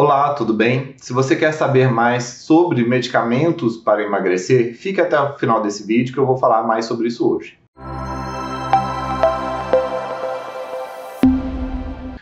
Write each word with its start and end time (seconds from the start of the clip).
Olá, 0.00 0.32
tudo 0.32 0.54
bem? 0.54 0.94
Se 0.96 1.12
você 1.12 1.34
quer 1.34 1.50
saber 1.50 1.90
mais 1.90 2.22
sobre 2.22 2.84
medicamentos 2.84 3.76
para 3.76 4.00
emagrecer, 4.00 4.76
fique 4.76 5.00
até 5.00 5.20
o 5.20 5.36
final 5.36 5.60
desse 5.60 5.84
vídeo 5.84 6.14
que 6.14 6.20
eu 6.20 6.24
vou 6.24 6.36
falar 6.36 6.62
mais 6.62 6.84
sobre 6.84 7.08
isso 7.08 7.28
hoje. 7.28 7.58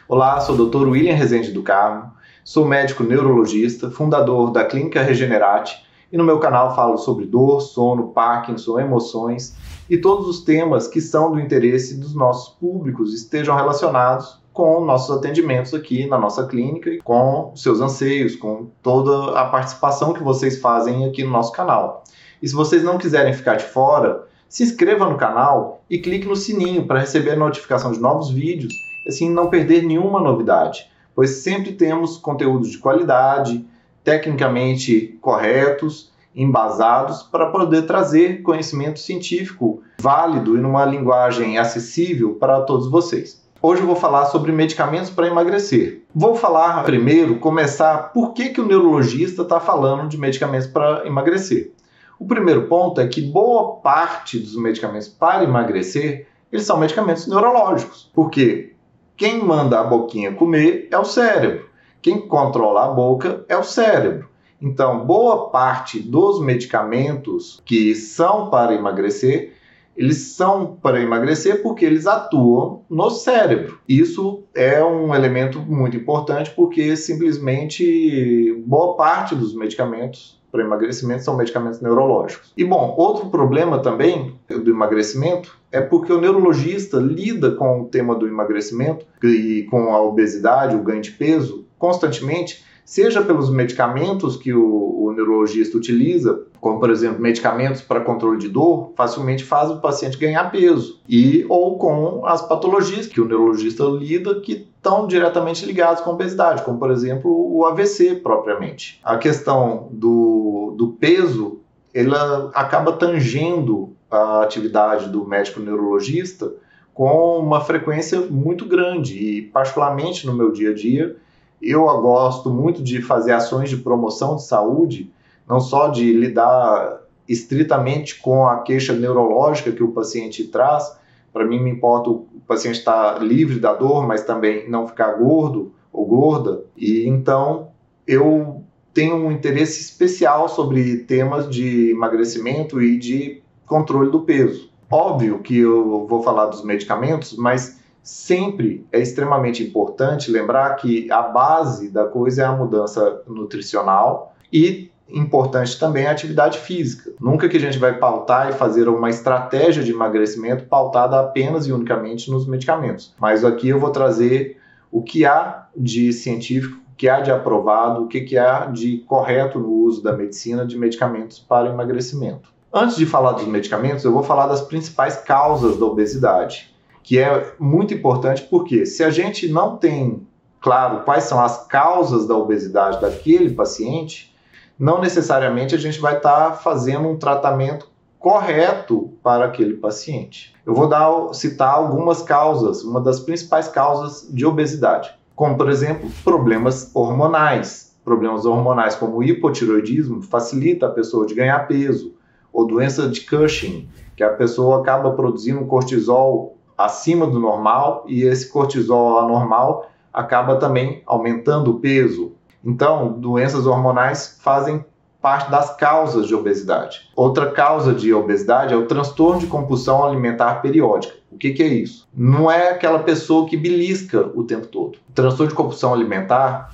Olá, 0.09 0.41
sou 0.41 0.55
o 0.55 0.67
Dr. 0.67 0.89
William 0.89 1.15
Rezende 1.15 1.53
do 1.53 1.63
Carmo, 1.63 2.15
sou 2.43 2.67
médico 2.67 3.05
neurologista, 3.05 3.91
fundador 3.91 4.53
da 4.53 4.65
Clínica 4.65 5.03
Regenerate 5.03 5.87
e 6.11 6.17
no 6.17 6.25
meu 6.25 6.39
canal 6.39 6.75
falo 6.75 6.97
sobre 6.97 7.27
dor, 7.27 7.61
sono, 7.61 8.09
Parkinson, 8.09 8.81
emoções 8.81 9.55
e 9.91 9.99
todos 9.99 10.27
os 10.27 10.41
temas 10.41 10.89
que 10.89 11.03
são 11.03 11.31
do 11.31 11.39
interesse 11.39 12.01
dos 12.01 12.15
nossos 12.15 12.55
públicos 12.55 13.13
estejam 13.13 13.55
relacionados 13.55 14.41
com 14.57 14.83
nossos 14.83 15.15
atendimentos 15.15 15.75
aqui 15.75 16.07
na 16.07 16.17
nossa 16.17 16.47
clínica 16.47 16.89
e 16.89 16.97
com 16.97 17.53
seus 17.55 17.79
anseios, 17.79 18.35
com 18.35 18.69
toda 18.83 19.39
a 19.39 19.45
participação 19.45 20.15
que 20.15 20.23
vocês 20.23 20.59
fazem 20.59 21.05
aqui 21.05 21.23
no 21.23 21.31
nosso 21.31 21.53
canal. 21.53 22.03
E 22.43 22.49
se 22.49 22.55
vocês 22.55 22.83
não 22.83 22.97
quiserem 22.97 23.35
ficar 23.35 23.57
de 23.57 23.65
fora, 23.65 24.25
se 24.49 24.63
inscreva 24.63 25.11
no 25.11 25.19
canal 25.19 25.83
e 25.91 25.99
clique 25.99 26.27
no 26.27 26.35
sininho 26.35 26.87
para 26.87 27.01
receber 27.01 27.33
a 27.33 27.37
notificação 27.37 27.93
de 27.93 28.01
novos 28.01 28.31
vídeos, 28.31 28.73
assim 29.07 29.29
não 29.29 29.51
perder 29.51 29.83
nenhuma 29.83 30.21
novidade, 30.21 30.91
pois 31.15 31.31
sempre 31.31 31.73
temos 31.73 32.17
conteúdos 32.17 32.71
de 32.71 32.79
qualidade, 32.79 33.63
tecnicamente 34.03 35.19
corretos, 35.21 36.11
embasados 36.35 37.23
para 37.23 37.51
poder 37.51 37.83
trazer 37.83 38.41
conhecimento 38.41 39.01
científico 39.01 39.83
válido 40.01 40.57
e 40.57 40.61
numa 40.61 40.87
linguagem 40.87 41.59
acessível 41.59 42.37
para 42.37 42.63
todos 42.63 42.91
vocês. 42.91 43.46
Hoje 43.63 43.81
eu 43.81 43.87
vou 43.87 43.97
falar 43.97 44.27
sobre 44.27 44.53
medicamentos 44.53 45.09
para 45.09 45.27
emagrecer. 45.27 46.03
Vou 46.15 46.37
falar 46.37 46.85
primeiro, 46.85 47.39
começar 47.39 48.13
por 48.13 48.35
que, 48.35 48.51
que 48.51 48.61
o 48.61 48.67
neurologista 48.67 49.43
está 49.43 49.59
falando 49.59 50.09
de 50.09 50.19
medicamentos 50.19 50.67
para 50.67 51.07
emagrecer. 51.07 51.73
O 52.19 52.27
primeiro 52.27 52.67
ponto 52.69 53.01
é 53.01 53.09
que 53.09 53.23
boa 53.23 53.77
parte 53.77 54.39
dos 54.39 54.57
medicamentos 54.57 55.09
para 55.09 55.43
emagrecer 55.43 56.27
eles 56.53 56.67
são 56.67 56.79
medicamentos 56.79 57.27
neurológicos, 57.27 58.11
porque 58.15 58.75
quem 59.17 59.43
manda 59.43 59.81
a 59.81 59.85
boquinha 59.85 60.33
comer 60.33 60.89
é 60.91 60.99
o 60.99 61.05
cérebro, 61.05 61.69
quem 62.01 62.29
controla 62.29 62.85
a 62.85 62.89
boca 62.89 63.45
é 63.49 63.57
o 63.57 63.65
cérebro. 63.65 64.29
Então, 64.61 65.05
boa 65.05 65.49
parte 65.51 65.99
dos 65.99 66.41
medicamentos 66.41 67.61
que 67.65 67.95
são 67.95 68.49
para 68.49 68.75
emagrecer 68.75 69.56
eles 69.97 70.19
são 70.19 70.79
para 70.81 71.01
emagrecer 71.01 71.63
porque 71.63 71.85
eles 71.85 72.07
atuam 72.07 72.83
no 72.89 73.11
cérebro. 73.11 73.79
Isso 73.89 74.45
é 74.55 74.85
um 74.85 75.15
elemento 75.15 75.61
muito 75.61 75.97
importante 75.97 76.51
porque 76.51 76.97
simplesmente 76.97 78.63
boa 78.67 78.97
parte 78.97 79.35
dos 79.35 79.55
medicamentos 79.55 80.37
para 80.53 80.65
emagrecimento 80.65 81.23
são 81.23 81.37
medicamentos 81.37 81.81
neurológicos. 81.81 82.53
E 82.57 82.65
bom, 82.65 82.95
outro 82.97 83.29
problema 83.29 83.79
também 83.79 84.39
do 84.49 84.71
emagrecimento 84.71 85.59
é 85.71 85.81
porque 85.81 86.13
o 86.13 86.21
neurologista 86.21 86.99
lida 86.99 87.51
com 87.53 87.83
o 87.83 87.85
tema 87.87 88.15
do 88.15 88.27
emagrecimento 88.27 89.05
e 89.23 89.67
com 89.71 89.93
a 89.93 90.01
obesidade, 90.01 90.77
o 90.77 90.83
ganho 90.83 91.03
de 91.03 91.11
peso, 91.11 91.67
constantemente 91.79 92.65
seja 92.87 93.21
pelos 93.21 93.51
medicamentos 93.51 94.37
que 94.37 94.55
o, 94.55 95.07
o 95.07 95.13
neurologista 95.13 95.77
utiliza, 95.77 96.45
como 96.61 96.79
por 96.79 96.89
exemplo 96.89 97.21
medicamentos 97.21 97.83
para 97.83 98.01
controle 98.01 98.39
de 98.39 98.49
dor, 98.49 98.93
facilmente 98.97 99.43
faz 99.43 99.69
o 99.71 99.81
paciente 99.81 100.17
ganhar 100.17 100.51
peso, 100.53 101.01
e 101.09 101.45
ou 101.49 101.77
com 101.79 102.25
as 102.25 102.41
patologias 102.47 103.09
que 103.09 103.21
o 103.21 103.27
neurologista 103.27 103.83
lida 103.85 104.41
que 104.41 104.69
estão 104.77 105.09
diretamente 105.09 105.67
ligadas 105.67 106.01
com 106.01 106.11
a 106.11 106.15
obesidade, 106.15 106.63
como 106.63 106.79
por 106.79 106.93
exemplo 106.93 107.29
o 107.29 107.67
AVC 107.67 108.21
propriamente. 108.23 109.01
A 109.03 109.19
questão 109.19 109.89
do, 109.91 110.73
do 110.79 110.93
peso, 110.93 111.59
ela 111.93 112.53
acaba 112.55 112.93
tangendo 112.93 113.97
a 114.09 114.43
atividade 114.43 115.09
do 115.09 115.27
médico 115.27 115.59
neurologista 115.59 116.55
com 116.95 117.39
uma 117.41 117.61
frequência 117.61 118.21
muito 118.21 118.65
grande 118.65 119.19
e 119.19 119.43
particularmente 119.43 120.25
no 120.25 120.33
meu 120.33 120.53
dia 120.53 120.71
a 120.71 120.75
dia 120.75 121.17
eu 121.61 121.85
gosto 122.01 122.51
muito 122.51 122.83
de 122.83 123.01
fazer 123.03 123.33
ações 123.33 123.71
de 123.71 123.77
promoção 123.77 124.37
de 124.37 124.45
saúde, 124.45 125.13
não 125.49 125.61
só 125.61 125.89
de 125.89 126.13
lidar 126.13 127.01
estritamente 127.29 128.21
com 128.21 128.47
a 128.47 128.63
queixa 128.63 128.93
neurológica 128.93 129.73
que 129.73 129.83
o 129.83 129.93
paciente 129.93 130.45
traz. 130.45 130.97
Para 131.33 131.45
mim, 131.45 131.61
me 131.61 131.71
importa 131.71 132.11
o 132.11 132.27
paciente 132.47 132.79
estar 132.79 133.23
livre 133.23 133.59
da 133.59 133.75
dor, 133.75 134.07
mas 134.07 134.25
também 134.25 134.69
não 134.69 134.87
ficar 134.87 135.13
gordo 135.15 135.73
ou 135.93 136.07
gorda. 136.07 136.65
E 136.77 137.07
então 137.09 137.69
eu 138.07 138.63
tenho 138.95 139.17
um 139.17 139.33
interesse 139.33 139.81
especial 139.81 140.49
sobre 140.49 140.99
temas 140.99 141.51
de 141.51 141.91
emagrecimento 141.91 142.81
e 142.81 142.99
de 142.99 143.43
controle 143.67 144.11
do 144.11 144.21
peso. 144.21 144.71
Óbvio 144.91 145.41
que 145.41 145.59
eu 145.59 146.07
vou 146.07 146.23
falar 146.23 146.47
dos 146.47 146.65
medicamentos, 146.65 147.37
mas 147.37 147.81
Sempre 148.07 148.87
é 148.93 149.01
extremamente 149.01 149.65
importante 149.65 150.31
lembrar 150.31 150.77
que 150.77 151.11
a 151.11 151.23
base 151.23 151.91
da 151.91 152.05
coisa 152.05 152.43
é 152.43 152.45
a 152.45 152.53
mudança 152.53 153.21
nutricional 153.27 154.33
e 154.53 154.93
importante 155.11 155.77
também 155.77 156.07
a 156.07 156.13
atividade 156.13 156.61
física. 156.61 157.11
Nunca 157.21 157.49
que 157.49 157.57
a 157.57 157.61
gente 157.61 157.81
vai 157.81 157.99
pautar 157.99 158.49
e 158.49 158.53
fazer 158.53 158.89
uma 158.89 159.11
estratégia 159.11 159.83
de 159.83 159.91
emagrecimento 159.91 160.67
pautada 160.67 161.19
apenas 161.19 161.67
e 161.67 161.73
unicamente 161.73 162.31
nos 162.31 162.47
medicamentos. 162.47 163.13
Mas 163.19 163.45
aqui 163.45 163.71
eu 163.71 163.81
vou 163.81 163.91
trazer 163.91 164.57
o 164.89 165.03
que 165.03 165.27
há 165.27 165.67
de 165.77 166.13
científico, 166.13 166.77
o 166.77 166.97
que 166.97 167.09
há 167.09 167.19
de 167.19 167.33
aprovado, 167.33 168.05
o 168.05 168.07
que 168.07 168.39
há 168.39 168.67
de 168.67 168.99
correto 168.99 169.59
no 169.59 169.69
uso 169.69 170.01
da 170.01 170.13
medicina 170.13 170.65
de 170.65 170.79
medicamentos 170.79 171.41
para 171.41 171.71
emagrecimento. 171.71 172.55
Antes 172.73 172.95
de 172.95 173.05
falar 173.05 173.33
dos 173.33 173.49
medicamentos, 173.49 174.05
eu 174.05 174.13
vou 174.13 174.23
falar 174.23 174.47
das 174.47 174.61
principais 174.61 175.17
causas 175.17 175.77
da 175.77 175.87
obesidade 175.87 176.76
que 177.07 177.21
é 177.21 177.55
muito 177.61 177.95
importante 177.95 178.43
porque 178.51 178.85
se 178.85 179.05
a 179.05 179.11
gente 179.11 179.49
não 179.49 179.77
tem 179.77 180.27
claro 180.61 181.05
quais 181.05 181.23
são 181.23 181.41
as 181.41 181.65
causas 181.69 182.27
da 182.27 182.37
obesidade 182.37 183.01
daquele 183.01 183.55
paciente, 183.55 184.35
não 184.77 185.01
necessariamente 185.01 185.73
a 185.73 185.79
gente 185.79 186.01
vai 186.01 186.17
estar 186.17 186.51
tá 186.51 186.53
fazendo 186.57 187.07
um 187.07 187.17
tratamento 187.17 187.89
correto 188.19 189.13
para 189.23 189.45
aquele 189.45 189.75
paciente. 189.75 190.53
Eu 190.67 190.75
vou 190.75 190.89
dar, 190.89 191.33
citar 191.33 191.75
algumas 191.75 192.23
causas, 192.23 192.83
uma 192.83 193.01
das 193.01 193.21
principais 193.21 193.69
causas 193.69 194.29
de 194.29 194.45
obesidade, 194.45 195.17
como 195.37 195.57
por 195.57 195.71
exemplo 195.71 196.11
problemas 196.25 196.91
hormonais. 196.93 197.97
Problemas 198.05 198.45
hormonais 198.45 198.97
como 198.97 199.19
o 199.19 199.23
hipotiroidismo 199.23 200.23
facilita 200.23 200.87
a 200.87 200.91
pessoa 200.91 201.25
de 201.25 201.37
ganhar 201.37 201.69
peso, 201.69 202.17
ou 202.53 202.67
doença 202.67 203.09
de 203.09 203.21
Cushing, 203.21 203.89
que 204.17 204.25
a 204.25 204.31
pessoa 204.31 204.81
acaba 204.81 205.13
produzindo 205.13 205.65
cortisol 205.67 206.56
acima 206.77 207.27
do 207.27 207.39
normal 207.39 208.05
e 208.07 208.23
esse 208.23 208.49
cortisol 208.51 209.19
anormal 209.19 209.91
acaba 210.13 210.57
também 210.57 211.03
aumentando 211.07 211.71
o 211.71 211.81
peso. 211.81 212.33
Então, 212.65 213.13
doenças 213.13 213.67
hormonais 213.67 214.39
fazem 214.43 214.85
parte 215.21 215.51
das 215.51 215.75
causas 215.77 216.27
de 216.27 216.35
obesidade. 216.35 217.11
Outra 217.15 217.51
causa 217.51 217.93
de 217.93 218.15
obesidade 218.15 218.73
é 218.73 218.77
o 218.77 218.87
transtorno 218.87 219.41
de 219.41 219.47
compulsão 219.47 220.05
alimentar 220.05 220.63
periódica. 220.63 221.15
O 221.33 221.37
que, 221.37 221.53
que, 221.53 221.63
é 221.63 221.67
isso? 221.67 222.09
Não 222.15 222.51
é 222.51 222.71
aquela 222.71 223.01
pessoa 223.01 223.49
que 223.49 223.57
belisca 223.57 224.31
o 224.35 224.45
tempo 224.45 224.67
todo. 224.69 224.99
O 225.09 225.13
transtorno 225.13 225.51
de 225.51 225.57
compulsão 225.57 225.93
alimentar 225.93 226.73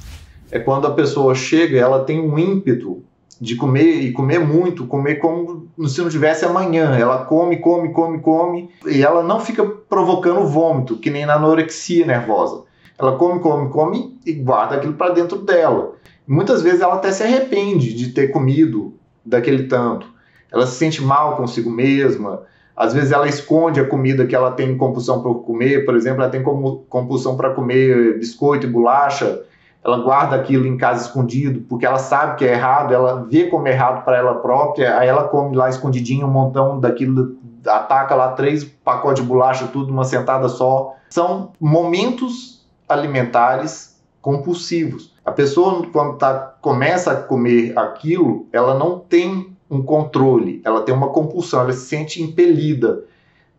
é 0.50 0.58
quando 0.58 0.86
a 0.86 0.90
pessoa 0.92 1.34
chega 1.34 1.78
ela 1.78 2.04
tem 2.04 2.20
um 2.20 2.38
ímpeto 2.38 3.02
de 3.42 3.56
comer 3.56 4.02
e 4.02 4.12
comer 4.12 4.38
muito, 4.38 4.86
comer 4.86 5.16
como 5.16 5.68
se 5.88 6.00
não 6.00 6.08
tivesse 6.08 6.44
amanhã. 6.44 6.96
Ela 6.96 7.24
come, 7.24 7.56
come, 7.56 7.92
come, 7.92 8.20
come 8.20 8.70
e 8.86 9.02
ela 9.02 9.20
não 9.20 9.40
fica 9.40 9.66
provocando 9.66 10.46
vômito, 10.46 10.96
que 10.96 11.10
nem 11.10 11.26
na 11.26 11.34
anorexia 11.34 12.06
nervosa. 12.06 12.62
Ela 12.96 13.16
come, 13.16 13.40
come, 13.40 13.68
come 13.68 14.16
e 14.24 14.32
guarda 14.32 14.76
aquilo 14.76 14.92
para 14.92 15.12
dentro 15.12 15.38
dela. 15.38 15.94
Muitas 16.24 16.62
vezes 16.62 16.82
ela 16.82 16.94
até 16.94 17.10
se 17.10 17.24
arrepende 17.24 17.92
de 17.94 18.10
ter 18.10 18.28
comido 18.28 18.94
daquele 19.26 19.64
tanto. 19.64 20.06
Ela 20.52 20.64
se 20.64 20.76
sente 20.76 21.02
mal 21.02 21.36
consigo 21.36 21.68
mesma. 21.68 22.44
Às 22.76 22.94
vezes 22.94 23.10
ela 23.10 23.26
esconde 23.26 23.80
a 23.80 23.88
comida 23.88 24.24
que 24.24 24.36
ela 24.36 24.52
tem 24.52 24.76
compulsão 24.76 25.20
para 25.20 25.34
comer. 25.34 25.84
Por 25.84 25.96
exemplo, 25.96 26.22
ela 26.22 26.30
tem 26.30 26.44
compulsão 26.44 27.36
para 27.36 27.50
comer 27.50 28.20
biscoito 28.20 28.68
e 28.68 28.70
bolacha 28.70 29.42
ela 29.84 29.98
guarda 29.98 30.36
aquilo 30.36 30.66
em 30.66 30.76
casa 30.76 31.06
escondido, 31.06 31.62
porque 31.68 31.84
ela 31.84 31.98
sabe 31.98 32.36
que 32.36 32.44
é 32.44 32.52
errado, 32.52 32.94
ela 32.94 33.26
vê 33.28 33.48
como 33.48 33.66
é 33.66 33.72
errado 33.72 34.04
para 34.04 34.16
ela 34.16 34.34
própria, 34.34 34.96
aí 34.96 35.08
ela 35.08 35.24
come 35.24 35.56
lá 35.56 35.68
escondidinho 35.68 36.26
um 36.26 36.30
montão 36.30 36.78
daquilo, 36.78 37.36
ataca 37.66 38.14
lá 38.14 38.32
três 38.32 38.62
pacotes 38.62 39.22
de 39.22 39.28
bolacha, 39.28 39.66
tudo 39.66 39.88
numa 39.88 40.04
sentada 40.04 40.48
só. 40.48 40.94
São 41.10 41.52
momentos 41.60 42.64
alimentares 42.88 44.00
compulsivos. 44.20 45.12
A 45.24 45.32
pessoa, 45.32 45.84
quando 45.92 46.16
tá, 46.16 46.54
começa 46.60 47.12
a 47.12 47.16
comer 47.16 47.76
aquilo, 47.76 48.46
ela 48.52 48.74
não 48.74 49.00
tem 49.00 49.56
um 49.68 49.82
controle, 49.82 50.60
ela 50.64 50.82
tem 50.82 50.94
uma 50.94 51.08
compulsão, 51.08 51.60
ela 51.60 51.72
se 51.72 51.86
sente 51.86 52.22
impelida 52.22 53.04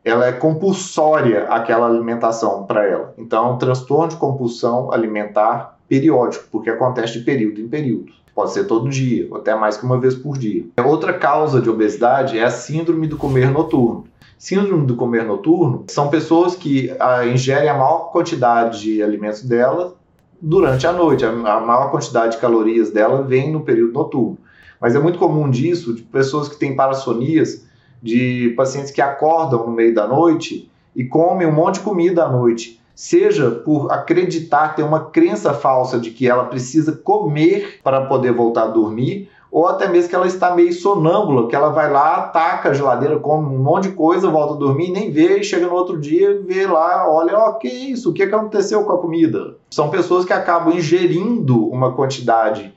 ela 0.04 0.26
é 0.28 0.34
compulsória 0.34 1.46
aquela 1.46 1.88
alimentação 1.88 2.66
para 2.66 2.86
ela. 2.86 3.14
Então, 3.18 3.56
é 3.56 3.58
transtorno 3.58 4.10
de 4.10 4.18
compulsão 4.18 4.92
alimentar 4.92 5.73
periódico, 5.94 6.46
porque 6.52 6.72
acontece 6.72 7.20
de 7.20 7.26
período 7.26 7.62
em 7.62 7.68
período. 7.68 8.12
Pode 8.34 8.52
ser 8.52 8.66
todo 8.66 8.90
dia, 8.90 9.28
ou 9.30 9.38
até 9.38 9.54
mais 9.54 9.78
que 9.78 9.86
uma 9.86 10.00
vez 10.00 10.16
por 10.16 10.40
dia. 10.40 10.66
Outra 10.84 11.14
causa 11.14 11.62
de 11.62 11.70
obesidade 11.70 12.40
é 12.40 12.44
a 12.44 12.50
síndrome 12.50 13.06
do 13.06 13.16
comer 13.16 13.52
noturno. 13.52 14.06
Síndrome 14.40 14.88
do 14.88 14.96
comer 14.96 15.24
noturno 15.24 15.84
são 15.88 16.10
pessoas 16.10 16.56
que 16.56 16.92
ah, 17.00 17.28
ingerem 17.28 17.70
a 17.70 17.76
maior 17.76 18.12
quantidade 18.12 18.82
de 18.82 19.04
alimentos 19.04 19.44
dela 19.44 19.96
durante 20.42 20.88
a 20.88 20.92
noite. 20.92 21.24
A, 21.24 21.30
a 21.30 21.60
maior 21.60 21.92
quantidade 21.92 22.36
de 22.36 22.42
calorias 22.42 22.90
dela 22.90 23.22
vem 23.22 23.52
no 23.52 23.62
período 23.62 23.94
noturno. 23.94 24.40
Mas 24.82 24.96
é 24.96 25.00
muito 25.00 25.20
comum 25.20 25.48
disso 25.48 25.94
de 25.94 26.02
pessoas 26.02 26.50
que 26.50 26.58
têm 26.58 26.76
parassonias, 26.76 27.68
de 28.02 28.52
pacientes 28.58 28.90
que 28.90 29.00
acordam 29.00 29.68
no 29.68 29.72
meio 29.72 29.94
da 29.94 30.08
noite 30.08 30.72
e 30.96 31.04
comem 31.04 31.48
um 31.48 31.54
monte 31.54 31.76
de 31.76 31.82
comida 31.82 32.26
à 32.26 32.30
noite 32.30 32.82
seja 32.96 33.50
por 33.52 33.92
acreditar, 33.92 34.76
ter 34.76 34.84
uma 34.84 35.06
crença 35.06 35.54
falsa 35.54 36.00
de 36.00 36.12
que 36.12 36.30
ela 36.30 36.46
precisa 36.46 36.92
comer 36.92 37.80
para 37.84 38.06
poder 38.06 38.34
voltar 38.34 38.64
a 38.64 38.68
dormir, 38.68 39.30
ou 39.52 39.68
até 39.68 39.88
mesmo 39.88 40.10
que 40.10 40.16
ela 40.16 40.26
está 40.26 40.56
meio 40.56 40.74
sonâmbula, 40.74 41.48
que 41.48 41.56
ela 41.56 41.70
vai 41.70 41.92
lá, 41.92 42.16
ataca 42.16 42.70
a 42.70 42.74
geladeira, 42.74 43.20
come 43.20 43.56
um 43.56 43.60
monte 43.60 43.90
de 43.90 43.96
coisa, 43.96 44.28
volta 44.28 44.56
a 44.56 44.58
dormir, 44.58 44.90
nem 44.90 45.12
vê, 45.12 45.38
e 45.38 45.44
chega 45.44 45.68
no 45.68 45.76
outro 45.76 46.00
dia, 46.00 46.42
vê 46.44 46.66
lá, 46.66 47.08
olha, 47.08 47.38
ó, 47.38 47.52
que 47.54 47.68
isso, 47.68 48.10
o 48.10 48.14
que 48.14 48.24
aconteceu 48.24 48.84
com 48.84 48.94
a 48.94 48.98
comida? 48.98 49.56
São 49.70 49.90
pessoas 49.90 50.26
que 50.26 50.34
acabam 50.34 50.76
ingerindo 50.76 51.68
uma 51.68 51.92
quantidade 51.92 52.74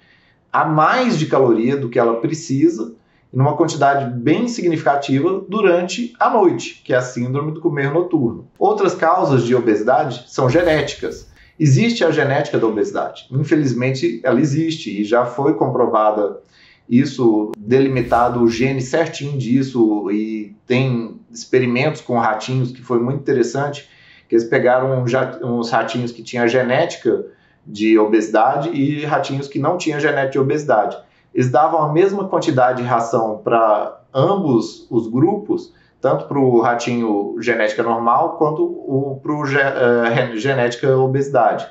a 0.52 0.66
mais 0.66 1.18
de 1.18 1.26
caloria 1.26 1.78
do 1.78 1.88
que 1.88 1.98
ela 1.98 2.20
precisa, 2.20 2.92
numa 3.32 3.56
quantidade 3.56 4.10
bem 4.18 4.48
significativa 4.48 5.44
durante 5.48 6.14
a 6.18 6.30
noite, 6.30 6.80
que 6.84 6.92
é 6.92 6.96
a 6.96 7.02
síndrome 7.02 7.52
do 7.52 7.60
comer 7.60 7.92
noturno. 7.92 8.48
Outras 8.58 8.94
causas 8.94 9.44
de 9.44 9.54
obesidade 9.54 10.24
são 10.28 10.48
genéticas. 10.48 11.28
Existe 11.58 12.04
a 12.04 12.10
genética 12.10 12.58
da 12.58 12.66
obesidade. 12.66 13.26
Infelizmente, 13.30 14.20
ela 14.22 14.40
existe 14.40 15.00
e 15.00 15.04
já 15.04 15.24
foi 15.24 15.54
comprovada 15.54 16.38
isso, 16.88 17.50
delimitado 17.58 18.42
o 18.42 18.48
gene 18.48 18.80
certinho 18.80 19.36
disso 19.36 20.10
e 20.10 20.54
tem 20.66 21.18
experimentos 21.30 22.00
com 22.00 22.18
ratinhos 22.18 22.70
que 22.70 22.82
foi 22.82 23.00
muito 23.00 23.20
interessante, 23.20 23.88
que 24.28 24.34
eles 24.34 24.46
pegaram 24.46 25.02
uns 25.02 25.70
ratinhos 25.70 26.12
que 26.12 26.22
tinham 26.22 26.46
genética 26.46 27.24
de 27.66 27.98
obesidade 27.98 28.70
e 28.70 29.04
ratinhos 29.04 29.48
que 29.48 29.58
não 29.58 29.76
tinham 29.76 29.98
genética 29.98 30.32
de 30.32 30.38
obesidade 30.38 30.96
eles 31.36 31.50
davam 31.50 31.82
a 31.82 31.92
mesma 31.92 32.26
quantidade 32.28 32.82
de 32.82 32.88
ração 32.88 33.42
para 33.44 34.00
ambos 34.12 34.86
os 34.90 35.06
grupos, 35.06 35.70
tanto 36.00 36.24
para 36.24 36.38
o 36.38 36.62
ratinho 36.62 37.36
genética 37.40 37.82
normal 37.82 38.38
quanto 38.38 39.18
para 39.22 39.32
o 39.32 39.42
uh, 39.42 40.36
genética 40.38 40.96
obesidade. 40.96 41.68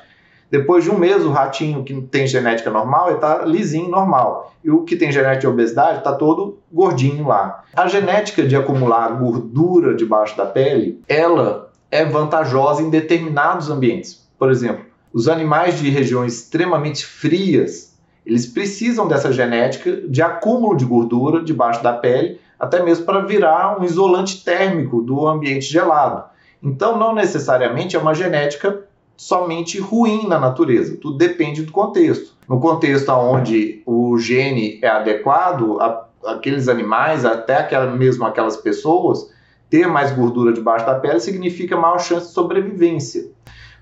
Depois 0.48 0.84
de 0.84 0.90
um 0.92 0.96
mês, 0.96 1.24
o 1.24 1.32
ratinho 1.32 1.82
que 1.82 2.00
tem 2.00 2.28
genética 2.28 2.70
normal 2.70 3.12
está 3.12 3.44
lisinho, 3.44 3.90
normal. 3.90 4.54
E 4.62 4.70
o 4.70 4.84
que 4.84 4.94
tem 4.94 5.10
genética 5.10 5.40
de 5.40 5.48
obesidade 5.48 5.98
está 5.98 6.12
todo 6.12 6.60
gordinho 6.72 7.26
lá. 7.26 7.64
A 7.74 7.88
genética 7.88 8.44
de 8.44 8.54
acumular 8.54 9.08
gordura 9.18 9.96
debaixo 9.96 10.36
da 10.36 10.46
pele, 10.46 11.02
ela 11.08 11.72
é 11.90 12.04
vantajosa 12.04 12.82
em 12.82 12.88
determinados 12.88 13.68
ambientes. 13.68 14.28
Por 14.38 14.48
exemplo, 14.48 14.84
os 15.12 15.26
animais 15.26 15.80
de 15.80 15.90
regiões 15.90 16.34
extremamente 16.34 17.04
frias 17.04 17.95
eles 18.26 18.44
precisam 18.44 19.06
dessa 19.06 19.32
genética 19.32 20.02
de 20.08 20.20
acúmulo 20.20 20.76
de 20.76 20.84
gordura 20.84 21.44
debaixo 21.44 21.80
da 21.80 21.92
pele, 21.92 22.40
até 22.58 22.82
mesmo 22.82 23.06
para 23.06 23.20
virar 23.20 23.80
um 23.80 23.84
isolante 23.84 24.42
térmico 24.44 25.00
do 25.00 25.28
ambiente 25.28 25.66
gelado. 25.66 26.24
Então, 26.60 26.98
não 26.98 27.14
necessariamente 27.14 27.94
é 27.94 27.98
uma 27.98 28.14
genética 28.14 28.82
somente 29.16 29.78
ruim 29.78 30.26
na 30.26 30.40
natureza, 30.40 30.96
tudo 31.00 31.16
depende 31.16 31.62
do 31.62 31.70
contexto. 31.70 32.36
No 32.48 32.58
contexto 32.58 33.10
onde 33.12 33.82
o 33.86 34.18
gene 34.18 34.80
é 34.82 34.88
adequado, 34.88 35.80
a, 35.80 36.06
aqueles 36.26 36.68
animais, 36.68 37.24
até 37.24 37.58
aquela, 37.58 37.92
mesmo 37.92 38.26
aquelas 38.26 38.56
pessoas, 38.56 39.30
ter 39.70 39.86
mais 39.86 40.10
gordura 40.10 40.52
debaixo 40.52 40.84
da 40.84 40.96
pele 40.96 41.20
significa 41.20 41.76
maior 41.76 41.98
chance 42.00 42.26
de 42.26 42.32
sobrevivência. 42.32 43.30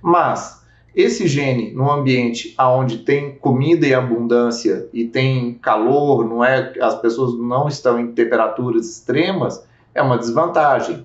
Mas 0.03 0.64
esse 0.95 1.27
gene, 1.27 1.73
no 1.73 1.91
ambiente 1.91 2.55
onde 2.59 2.99
tem 2.99 3.35
comida 3.35 3.87
em 3.87 3.95
abundância 3.95 4.89
e 4.93 5.05
tem 5.05 5.55
calor, 5.55 6.25
não 6.25 6.45
é, 6.45 6.73
as 6.81 6.95
pessoas 7.01 7.37
não 7.37 7.67
estão 7.67 7.99
em 7.99 8.13
temperaturas 8.13 8.89
extremas, 8.89 9.67
é 9.93 10.01
uma 10.01 10.17
desvantagem. 10.17 11.05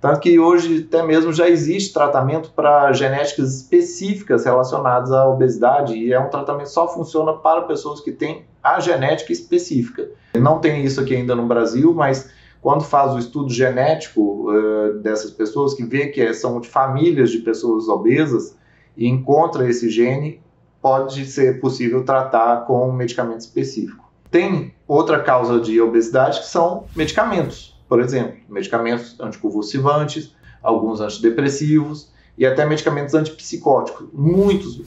Tanto 0.00 0.20
que 0.20 0.38
hoje 0.38 0.86
até 0.88 1.04
mesmo 1.04 1.32
já 1.32 1.48
existe 1.48 1.92
tratamento 1.92 2.50
para 2.50 2.92
genéticas 2.92 3.56
específicas 3.56 4.44
relacionadas 4.44 5.12
à 5.12 5.28
obesidade 5.28 5.94
e 5.94 6.12
é 6.12 6.18
um 6.18 6.30
tratamento 6.30 6.66
que 6.66 6.72
só 6.72 6.88
funciona 6.88 7.32
para 7.32 7.62
pessoas 7.62 8.00
que 8.00 8.12
têm 8.12 8.44
a 8.62 8.80
genética 8.80 9.32
específica. 9.32 10.08
Não 10.36 10.58
tem 10.60 10.84
isso 10.84 11.00
aqui 11.00 11.16
ainda 11.16 11.34
no 11.34 11.46
Brasil, 11.46 11.92
mas 11.94 12.30
quando 12.60 12.82
faz 12.82 13.12
o 13.12 13.18
estudo 13.18 13.52
genético 13.52 14.50
uh, 14.50 14.94
dessas 15.00 15.30
pessoas, 15.30 15.74
que 15.74 15.84
vê 15.84 16.08
que 16.08 16.32
são 16.34 16.60
de 16.60 16.68
famílias 16.68 17.30
de 17.30 17.38
pessoas 17.38 17.88
obesas, 17.88 18.57
e 18.98 19.06
encontra 19.06 19.70
esse 19.70 19.88
gene, 19.88 20.42
pode 20.82 21.24
ser 21.24 21.60
possível 21.60 22.04
tratar 22.04 22.66
com 22.66 22.88
um 22.88 22.92
medicamento 22.92 23.40
específico. 23.40 24.10
Tem 24.28 24.74
outra 24.86 25.22
causa 25.22 25.60
de 25.60 25.80
obesidade 25.80 26.40
que 26.40 26.46
são 26.46 26.84
medicamentos, 26.96 27.80
por 27.88 28.00
exemplo, 28.00 28.36
medicamentos 28.48 29.18
anticonvulsivantes, 29.20 30.34
alguns 30.62 31.00
antidepressivos 31.00 32.12
e 32.36 32.44
até 32.44 32.66
medicamentos 32.66 33.14
antipsicóticos, 33.14 34.08
muitos, 34.12 34.82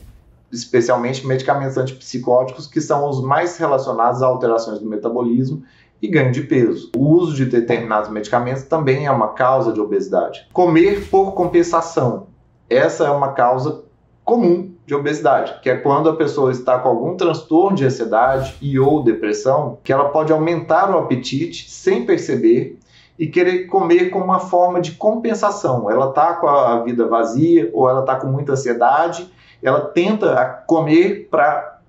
especialmente 0.52 1.26
medicamentos 1.26 1.78
antipsicóticos 1.78 2.68
que 2.68 2.82
são 2.82 3.10
os 3.10 3.24
mais 3.24 3.58
relacionados 3.58 4.22
a 4.22 4.28
alterações 4.28 4.80
do 4.80 4.86
metabolismo 4.86 5.64
e 6.02 6.08
ganho 6.08 6.32
de 6.32 6.42
peso. 6.42 6.92
O 6.96 7.08
uso 7.10 7.34
de 7.34 7.46
determinados 7.46 8.10
medicamentos 8.10 8.64
também 8.64 9.06
é 9.06 9.12
uma 9.12 9.30
causa 9.30 9.72
de 9.72 9.80
obesidade. 9.80 10.48
Comer 10.52 11.08
por 11.10 11.32
compensação. 11.32 12.28
Essa 12.70 13.06
é 13.06 13.10
uma 13.10 13.34
causa 13.34 13.84
comum 14.24 14.74
de 14.86 14.96
obesidade, 14.96 15.60
que 15.62 15.70
é 15.70 15.78
quando 15.78 16.10
a 16.10 16.16
pessoa 16.16 16.52
está 16.52 16.78
com 16.80 16.90
algum 16.90 17.16
transtorno 17.16 17.76
de 17.76 17.86
ansiedade 17.86 18.56
e 18.62 18.80
ou 18.80 19.04
depressão, 19.04 19.78
que 19.84 19.92
ela 19.92 20.10
pode 20.10 20.32
aumentar 20.32 20.90
o 20.90 20.98
apetite 20.98 21.70
sem 21.70 22.06
perceber 22.06 22.78
e 23.18 23.28
querer 23.28 23.68
comer 23.68 24.10
como 24.10 24.26
uma 24.26 24.40
forma 24.40 24.82
de 24.82 24.94
compensação. 24.94 25.90
Ela 25.90 26.10
está 26.10 26.34
com 26.34 26.48
a 26.48 26.84
vida 26.84 27.08
vazia 27.08 27.70
ou 27.74 27.90
ela 27.90 28.02
está 28.02 28.16
com 28.16 28.28
muita 28.28 28.54
ansiedade, 28.54 29.32
ela 29.62 29.82
tenta 29.82 30.64
comer 30.66 31.28
para 31.30 31.80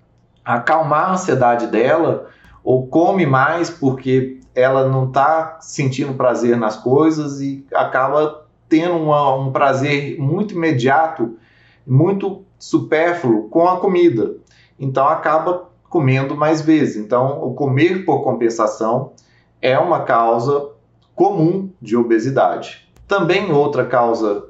acalmar 0.45 1.11
a 1.11 1.13
ansiedade 1.13 1.69
dela 1.69 2.27
ou 2.63 2.87
come 2.87 3.25
mais 3.25 3.71
porque 3.71 4.41
ela 4.55 4.89
não 4.89 5.09
está 5.09 5.59
sentindo 5.61 6.15
prazer 6.15 6.57
nas 6.57 6.77
coisas 6.77 7.41
e 7.41 7.65
acaba 7.75 8.45
tendo 8.69 8.97
uma, 8.97 9.35
um 9.37 9.53
prazer 9.53 10.19
muito 10.21 10.55
imediato 10.55 11.37
muito 11.87 12.45
supérfluo 12.59 13.49
com 13.49 13.67
a 13.69 13.79
comida. 13.79 14.37
Então 14.79 15.07
acaba 15.07 15.71
comendo 15.89 16.35
mais 16.35 16.63
vezes. 16.63 16.97
Então, 16.97 17.45
o 17.45 17.53
comer 17.53 18.05
por 18.07 18.23
compensação 18.23 19.13
é 19.61 19.79
uma 19.79 20.01
causa 20.01 20.71
comum 21.15 21.71
de 21.81 21.97
obesidade. 21.97 22.89
Também 23.07 23.53
outra 23.53 23.85
causa 23.85 24.47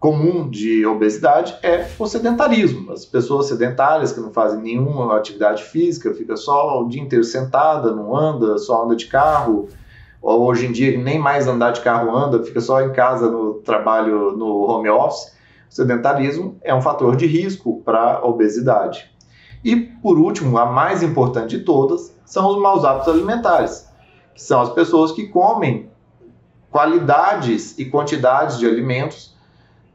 comum 0.00 0.48
de 0.48 0.86
obesidade 0.86 1.54
é 1.62 1.86
o 1.98 2.06
sedentarismo. 2.06 2.90
As 2.90 3.04
pessoas 3.04 3.46
sedentárias 3.46 4.10
que 4.10 4.20
não 4.20 4.32
fazem 4.32 4.62
nenhuma 4.62 5.14
atividade 5.14 5.62
física, 5.64 6.14
fica 6.14 6.34
só 6.36 6.82
o 6.82 6.88
dia 6.88 7.02
inteiro 7.02 7.22
sentada, 7.22 7.94
não 7.94 8.16
anda, 8.16 8.56
só 8.56 8.84
anda 8.84 8.96
de 8.96 9.06
carro, 9.06 9.68
ou 10.22 10.46
hoje 10.46 10.66
em 10.66 10.72
dia 10.72 10.98
nem 10.98 11.18
mais 11.18 11.46
andar 11.46 11.72
de 11.72 11.82
carro 11.82 12.16
anda, 12.16 12.42
fica 12.42 12.60
só 12.60 12.80
em 12.80 12.92
casa 12.92 13.30
no 13.30 13.54
trabalho 13.54 14.32
no 14.32 14.62
home 14.62 14.88
office. 14.88 15.38
O 15.70 15.74
sedentarismo 15.74 16.56
é 16.62 16.74
um 16.74 16.82
fator 16.82 17.14
de 17.14 17.26
risco 17.26 17.80
para 17.84 18.16
a 18.16 18.26
obesidade. 18.26 19.08
E, 19.64 19.76
por 19.76 20.18
último, 20.18 20.58
a 20.58 20.66
mais 20.66 21.00
importante 21.00 21.56
de 21.56 21.64
todas, 21.64 22.12
são 22.24 22.48
os 22.48 22.60
maus 22.60 22.84
hábitos 22.84 23.14
alimentares, 23.14 23.88
que 24.34 24.42
são 24.42 24.60
as 24.60 24.70
pessoas 24.70 25.12
que 25.12 25.28
comem 25.28 25.88
qualidades 26.70 27.78
e 27.78 27.84
quantidades 27.84 28.58
de 28.58 28.66
alimentos 28.66 29.36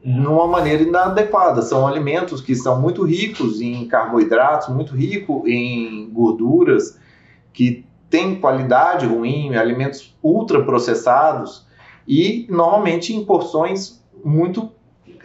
numa 0.02 0.46
maneira 0.46 0.82
inadequada. 0.82 1.60
São 1.60 1.86
alimentos 1.86 2.40
que 2.40 2.54
são 2.54 2.80
muito 2.80 3.02
ricos 3.02 3.60
em 3.60 3.86
carboidratos, 3.86 4.68
muito 4.68 4.94
ricos 4.94 5.42
em 5.46 6.08
gorduras, 6.10 6.98
que 7.52 7.84
têm 8.08 8.40
qualidade 8.40 9.04
ruim, 9.04 9.54
alimentos 9.56 10.16
ultraprocessados 10.22 11.66
e 12.06 12.46
normalmente 12.48 13.14
em 13.14 13.24
porções 13.24 14.02
muito 14.24 14.70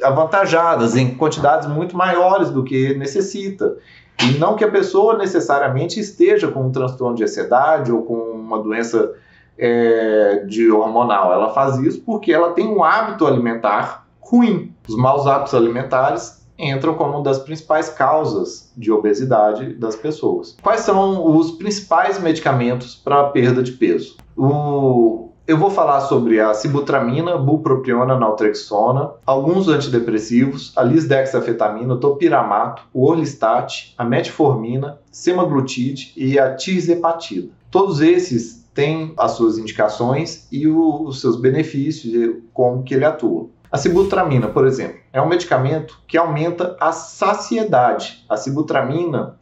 avantajadas, 0.04 0.96
em 0.96 1.16
quantidades 1.16 1.68
muito 1.68 1.96
maiores 1.96 2.50
do 2.50 2.64
que 2.64 2.94
necessita. 2.96 3.78
E 4.24 4.38
não 4.38 4.56
que 4.56 4.64
a 4.64 4.70
pessoa 4.70 5.18
necessariamente 5.18 6.00
esteja 6.00 6.48
com 6.48 6.68
um 6.68 6.72
transtorno 6.72 7.16
de 7.16 7.24
ansiedade 7.24 7.92
ou 7.92 8.04
com 8.04 8.14
uma 8.14 8.62
doença 8.62 9.14
é, 9.58 10.44
de 10.48 10.72
hormonal. 10.72 11.34
Ela 11.34 11.50
faz 11.54 11.78
isso 11.78 12.02
porque 12.02 12.32
ela 12.32 12.52
tem 12.52 12.68
um 12.68 12.84
hábito 12.84 13.26
alimentar 13.26 14.08
ruim. 14.20 14.74
Os 14.88 14.96
maus 14.96 15.26
hábitos 15.26 15.54
alimentares 15.54 16.42
entram 16.58 16.94
como 16.94 17.14
uma 17.14 17.24
das 17.24 17.40
principais 17.40 17.90
causas 17.90 18.72
de 18.78 18.92
obesidade 18.92 19.74
das 19.74 19.96
pessoas. 19.96 20.56
Quais 20.62 20.82
são 20.82 21.36
os 21.36 21.52
principais 21.52 22.20
medicamentos 22.20 22.96
para 22.96 23.24
perda 23.30 23.64
de 23.64 23.72
peso? 23.72 24.18
O 24.38 25.31
eu 25.52 25.58
vou 25.58 25.70
falar 25.70 26.00
sobre 26.00 26.40
a 26.40 26.54
sibutramina, 26.54 27.38
bupropiona, 27.38 28.18
naltrexona, 28.18 29.12
alguns 29.26 29.68
antidepressivos, 29.68 30.72
a 30.78 30.82
lisdexafetamina, 30.82 31.94
o 31.94 32.00
topiramato, 32.00 32.84
o 32.94 33.06
orlistat, 33.06 33.94
a 33.98 34.06
metformina, 34.06 34.98
semaglutide 35.12 36.14
e 36.16 36.40
a 36.40 36.56
tirzepatida. 36.56 37.50
Todos 37.70 38.00
esses 38.00 38.66
têm 38.74 39.14
as 39.18 39.32
suas 39.32 39.58
indicações 39.58 40.48
e 40.50 40.70
o, 40.70 41.04
os 41.04 41.20
seus 41.20 41.36
benefícios 41.36 42.14
e 42.14 42.42
como 42.54 42.84
que 42.84 42.94
ele 42.94 43.04
atua. 43.04 43.50
A 43.70 43.78
sibutramina, 43.78 44.48
por 44.48 44.66
exemplo, 44.66 45.00
é 45.12 45.22
um 45.22 45.28
medicamento 45.28 46.00
que 46.08 46.18
aumenta 46.18 46.78
a 46.80 46.94
saciedade. 46.94 48.24
A 48.30 48.38
sibutramina 48.38 49.36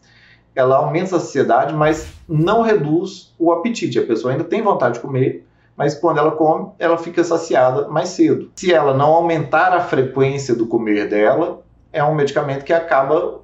ela 0.56 0.78
aumenta 0.78 1.16
a 1.16 1.20
saciedade, 1.20 1.74
mas 1.74 2.12
não 2.28 2.64
reduz 2.64 3.34
o 3.38 3.52
apetite. 3.52 4.00
A 4.00 4.06
pessoa 4.06 4.34
ainda 4.34 4.44
tem 4.44 4.62
vontade 4.62 4.96
de 4.96 5.00
comer, 5.02 5.48
mas 5.80 5.96
quando 5.96 6.18
ela 6.18 6.32
come, 6.32 6.74
ela 6.78 6.98
fica 6.98 7.24
saciada 7.24 7.88
mais 7.88 8.10
cedo. 8.10 8.52
Se 8.58 8.74
ela 8.74 8.94
não 8.94 9.14
aumentar 9.14 9.74
a 9.74 9.80
frequência 9.80 10.54
do 10.54 10.68
comer 10.68 11.08
dela, 11.08 11.62
é 11.94 12.04
um 12.04 12.14
medicamento 12.14 12.66
que 12.66 12.74
acaba 12.74 13.40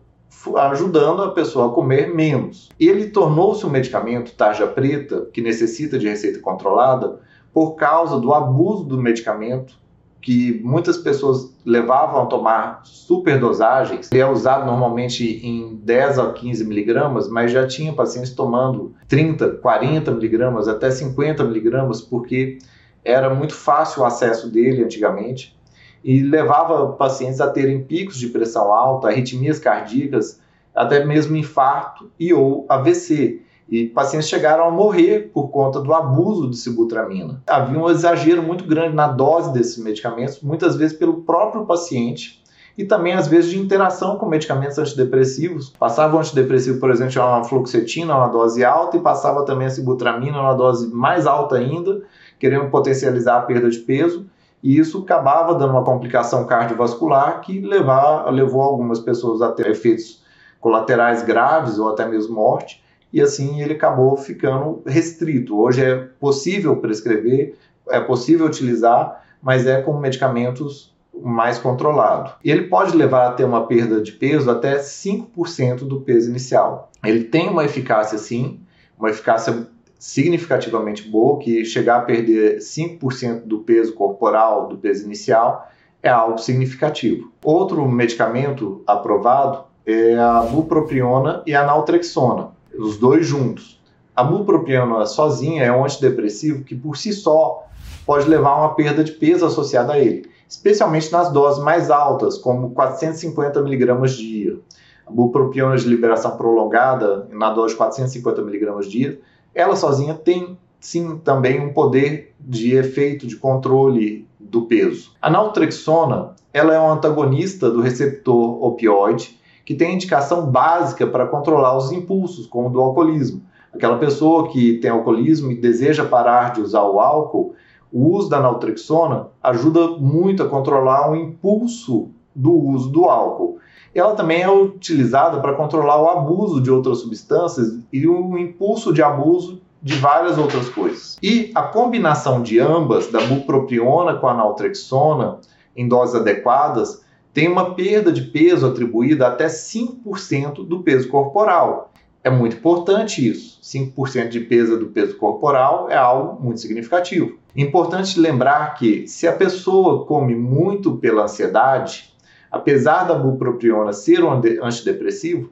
ajudando 0.69 1.23
a 1.23 1.31
pessoa 1.31 1.67
a 1.67 1.73
comer 1.73 2.13
menos. 2.13 2.67
Ele 2.77 3.07
tornou-se 3.07 3.65
um 3.65 3.69
medicamento 3.69 4.35
tarja 4.35 4.67
preta 4.67 5.29
que 5.31 5.39
necessita 5.39 5.97
de 5.97 6.09
receita 6.09 6.39
controlada 6.39 7.21
por 7.53 7.75
causa 7.75 8.19
do 8.19 8.33
abuso 8.33 8.83
do 8.83 9.01
medicamento 9.01 9.79
que 10.25 10.59
muitas 10.63 10.97
pessoas 10.97 11.55
levavam 11.63 12.23
a 12.23 12.25
tomar 12.25 12.81
superdosagens. 12.83 14.11
Ele 14.11 14.21
é 14.21 14.25
usado 14.25 14.65
normalmente 14.65 15.23
em 15.45 15.75
10 15.75 16.17
a 16.17 16.33
15 16.33 16.65
miligramas, 16.65 17.29
mas 17.29 17.51
já 17.51 17.67
tinha 17.67 17.93
pacientes 17.93 18.33
tomando 18.33 18.95
30, 19.07 19.51
40 19.57 20.09
miligramas, 20.09 20.67
até 20.67 20.89
50 20.89 21.43
miligramas, 21.43 22.01
porque 22.01 22.57
era 23.03 23.31
muito 23.35 23.53
fácil 23.53 24.01
o 24.01 24.05
acesso 24.05 24.49
dele 24.49 24.83
antigamente 24.83 25.55
e 26.03 26.23
levava 26.23 26.93
pacientes 26.93 27.39
a 27.39 27.47
terem 27.47 27.83
picos 27.83 28.17
de 28.17 28.29
pressão 28.29 28.73
alta, 28.73 29.09
arritmias 29.09 29.59
cardíacas, 29.59 30.41
até 30.73 31.05
mesmo 31.05 31.35
infarto 31.35 32.09
e 32.19 32.33
ou 32.33 32.65
AVC. 32.67 33.43
E 33.67 33.87
pacientes 33.87 34.29
chegaram 34.29 34.67
a 34.67 34.71
morrer 34.71 35.31
por 35.33 35.49
conta 35.49 35.81
do 35.81 35.93
abuso 35.93 36.49
de 36.49 36.55
sibutramina. 36.55 37.41
Havia 37.47 37.79
um 37.79 37.89
exagero 37.89 38.43
muito 38.43 38.63
grande 38.63 38.95
na 38.95 39.07
dose 39.07 39.51
desses 39.51 39.77
medicamentos, 39.77 40.39
muitas 40.41 40.75
vezes 40.75 40.95
pelo 40.95 41.21
próprio 41.21 41.65
paciente 41.65 42.43
e 42.77 42.83
também 42.83 43.13
às 43.13 43.27
vezes 43.27 43.49
de 43.49 43.57
interação 43.57 44.17
com 44.17 44.27
medicamentos 44.27 44.77
antidepressivos. 44.77 45.69
Passava 45.79 46.15
o 46.15 46.19
antidepressivo, 46.19 46.79
por 46.79 46.91
exemplo, 46.91 47.21
uma 47.21 47.43
fluoxetina, 47.43 48.15
uma 48.15 48.27
dose 48.27 48.63
alta, 48.63 48.97
e 48.97 48.99
passava 48.99 49.45
também 49.45 49.67
a 49.67 49.69
sibutramina, 49.69 50.39
uma 50.39 50.53
dose 50.53 50.93
mais 50.93 51.25
alta 51.25 51.55
ainda, 51.55 52.01
querendo 52.37 52.69
potencializar 52.69 53.37
a 53.37 53.41
perda 53.41 53.69
de 53.69 53.79
peso. 53.79 54.25
E 54.61 54.77
isso 54.77 54.99
acabava 54.99 55.55
dando 55.55 55.71
uma 55.71 55.83
complicação 55.83 56.45
cardiovascular 56.45 57.39
que 57.41 57.61
levar, 57.61 58.29
levou 58.31 58.61
algumas 58.61 58.99
pessoas 58.99 59.41
a 59.41 59.51
ter 59.51 59.67
efeitos 59.67 60.23
colaterais 60.59 61.23
graves 61.23 61.79
ou 61.79 61.89
até 61.89 62.05
mesmo 62.05 62.35
morte 62.35 62.83
e 63.15 63.21
assim 63.21 63.61
ele 63.61 63.75
acabou 63.75 64.17
ficando 64.17 64.83
restrito. 64.85 65.57
Hoje 65.57 65.81
é 65.81 65.95
possível 65.95 66.75
prescrever, 66.75 67.55
é 67.89 68.01
possível 68.01 68.45
utilizar, 68.45 69.23
mas 69.41 69.65
é 69.65 69.81
com 69.81 69.97
medicamentos 69.97 70.93
mais 71.23 71.57
controlado. 71.57 72.33
Ele 72.43 72.63
pode 72.63 72.93
levar 72.93 73.27
a 73.27 73.31
ter 73.31 73.45
uma 73.45 73.65
perda 73.67 74.01
de 74.01 74.11
peso 74.11 74.51
até 74.51 74.79
5% 74.79 75.87
do 75.87 76.01
peso 76.01 76.29
inicial. 76.29 76.91
Ele 77.05 77.23
tem 77.23 77.47
uma 77.47 77.63
eficácia 77.63 78.17
sim, 78.17 78.59
uma 78.99 79.09
eficácia 79.09 79.65
significativamente 79.97 81.07
boa, 81.07 81.39
que 81.39 81.63
chegar 81.63 81.99
a 81.99 82.01
perder 82.01 82.57
5% 82.57 83.43
do 83.45 83.59
peso 83.59 83.93
corporal, 83.93 84.67
do 84.67 84.77
peso 84.77 85.05
inicial, 85.05 85.71
é 86.03 86.09
algo 86.09 86.37
significativo. 86.37 87.31
Outro 87.41 87.87
medicamento 87.87 88.83
aprovado 88.85 89.63
é 89.85 90.17
a 90.17 90.41
bupropiona 90.41 91.43
e 91.45 91.55
a 91.55 91.65
naltrexona 91.65 92.54
os 92.77 92.97
dois 92.97 93.25
juntos. 93.25 93.81
A 94.15 94.23
bupropiona 94.23 95.05
sozinha 95.05 95.63
é 95.63 95.71
um 95.71 95.83
antidepressivo 95.83 96.63
que 96.63 96.75
por 96.75 96.95
si 96.95 97.11
só 97.11 97.67
pode 98.05 98.29
levar 98.29 98.51
a 98.51 98.57
uma 98.59 98.75
perda 98.75 99.03
de 99.03 99.11
peso 99.11 99.45
associada 99.45 99.93
a 99.93 99.99
ele, 99.99 100.29
especialmente 100.47 101.11
nas 101.11 101.31
doses 101.31 101.63
mais 101.63 101.91
altas, 101.91 102.37
como 102.37 102.69
450 102.71 103.59
mg 103.59 104.07
dia. 104.15 104.57
A 105.05 105.11
bupropiona 105.11 105.75
de 105.75 105.87
liberação 105.87 106.37
prolongada, 106.37 107.27
na 107.31 107.51
dose 107.51 107.73
de 107.73 107.77
450 107.77 108.41
mg 108.41 108.87
dia, 108.87 109.19
ela 109.53 109.75
sozinha 109.75 110.13
tem 110.13 110.57
sim 110.79 111.17
também 111.17 111.59
um 111.59 111.73
poder 111.73 112.33
de 112.39 112.75
efeito 112.75 113.25
de 113.25 113.35
controle 113.35 114.27
do 114.39 114.63
peso. 114.63 115.11
A 115.21 115.29
naltrexona, 115.29 116.35
ela 116.53 116.73
é 116.73 116.79
um 116.79 116.91
antagonista 116.91 117.69
do 117.69 117.81
receptor 117.81 118.63
opioide 118.63 119.39
que 119.65 119.73
tem 119.73 119.95
indicação 119.95 120.45
básica 120.45 121.07
para 121.07 121.25
controlar 121.25 121.75
os 121.75 121.91
impulsos, 121.91 122.45
como 122.45 122.69
do 122.69 122.79
alcoolismo. 122.79 123.41
Aquela 123.73 123.97
pessoa 123.97 124.47
que 124.47 124.77
tem 124.77 124.89
alcoolismo 124.89 125.51
e 125.51 125.55
deseja 125.55 126.05
parar 126.05 126.53
de 126.53 126.61
usar 126.61 126.83
o 126.83 126.99
álcool, 126.99 127.55
o 127.91 128.15
uso 128.15 128.29
da 128.29 128.39
naltrexona 128.39 129.27
ajuda 129.41 129.87
muito 129.97 130.43
a 130.43 130.47
controlar 130.47 131.11
o 131.11 131.15
impulso 131.15 132.09
do 132.33 132.53
uso 132.53 132.89
do 132.89 133.05
álcool. 133.05 133.57
Ela 133.93 134.13
também 134.13 134.41
é 134.41 134.51
utilizada 134.51 135.39
para 135.39 135.53
controlar 135.53 136.01
o 136.01 136.09
abuso 136.09 136.61
de 136.61 136.69
outras 136.69 136.99
substâncias 136.99 137.79
e 137.91 138.05
o 138.07 138.37
impulso 138.37 138.93
de 138.93 139.01
abuso 139.01 139.61
de 139.81 139.95
várias 139.95 140.37
outras 140.37 140.67
coisas. 140.69 141.17
E 141.21 141.51
a 141.55 141.63
combinação 141.63 142.41
de 142.41 142.59
ambas, 142.59 143.07
da 143.11 143.21
bupropiona 143.21 144.15
com 144.15 144.27
a 144.27 144.33
naltrexona, 144.33 145.39
em 145.75 145.87
doses 145.87 146.15
adequadas, 146.15 147.04
tem 147.35 147.49
uma 147.49 147.75
perda 147.75 148.13
de 148.13 148.21
peso 148.21 148.65
atribuída 148.65 149.27
até 149.27 149.47
5% 149.47 150.65
do 150.65 150.81
peso 150.81 151.09
corporal. 151.09 151.91
É 152.23 152.29
muito 152.29 152.55
importante 152.55 153.27
isso. 153.29 153.59
5% 153.61 154.29
de 154.29 154.39
peso 154.39 154.79
do 154.79 154.85
peso 154.85 155.17
corporal 155.17 155.89
é 155.89 155.97
algo 155.97 156.41
muito 156.41 156.61
significativo. 156.61 157.37
Importante 157.53 158.17
lembrar 158.17 158.75
que 158.75 159.05
se 159.05 159.27
a 159.27 159.33
pessoa 159.33 160.05
come 160.05 160.33
muito 160.33 160.95
pela 160.95 161.23
ansiedade, 161.23 162.09
apesar 162.49 163.03
da 163.03 163.15
bupropiona 163.15 163.91
ser 163.91 164.23
um 164.23 164.31
antidepressivo, 164.31 165.51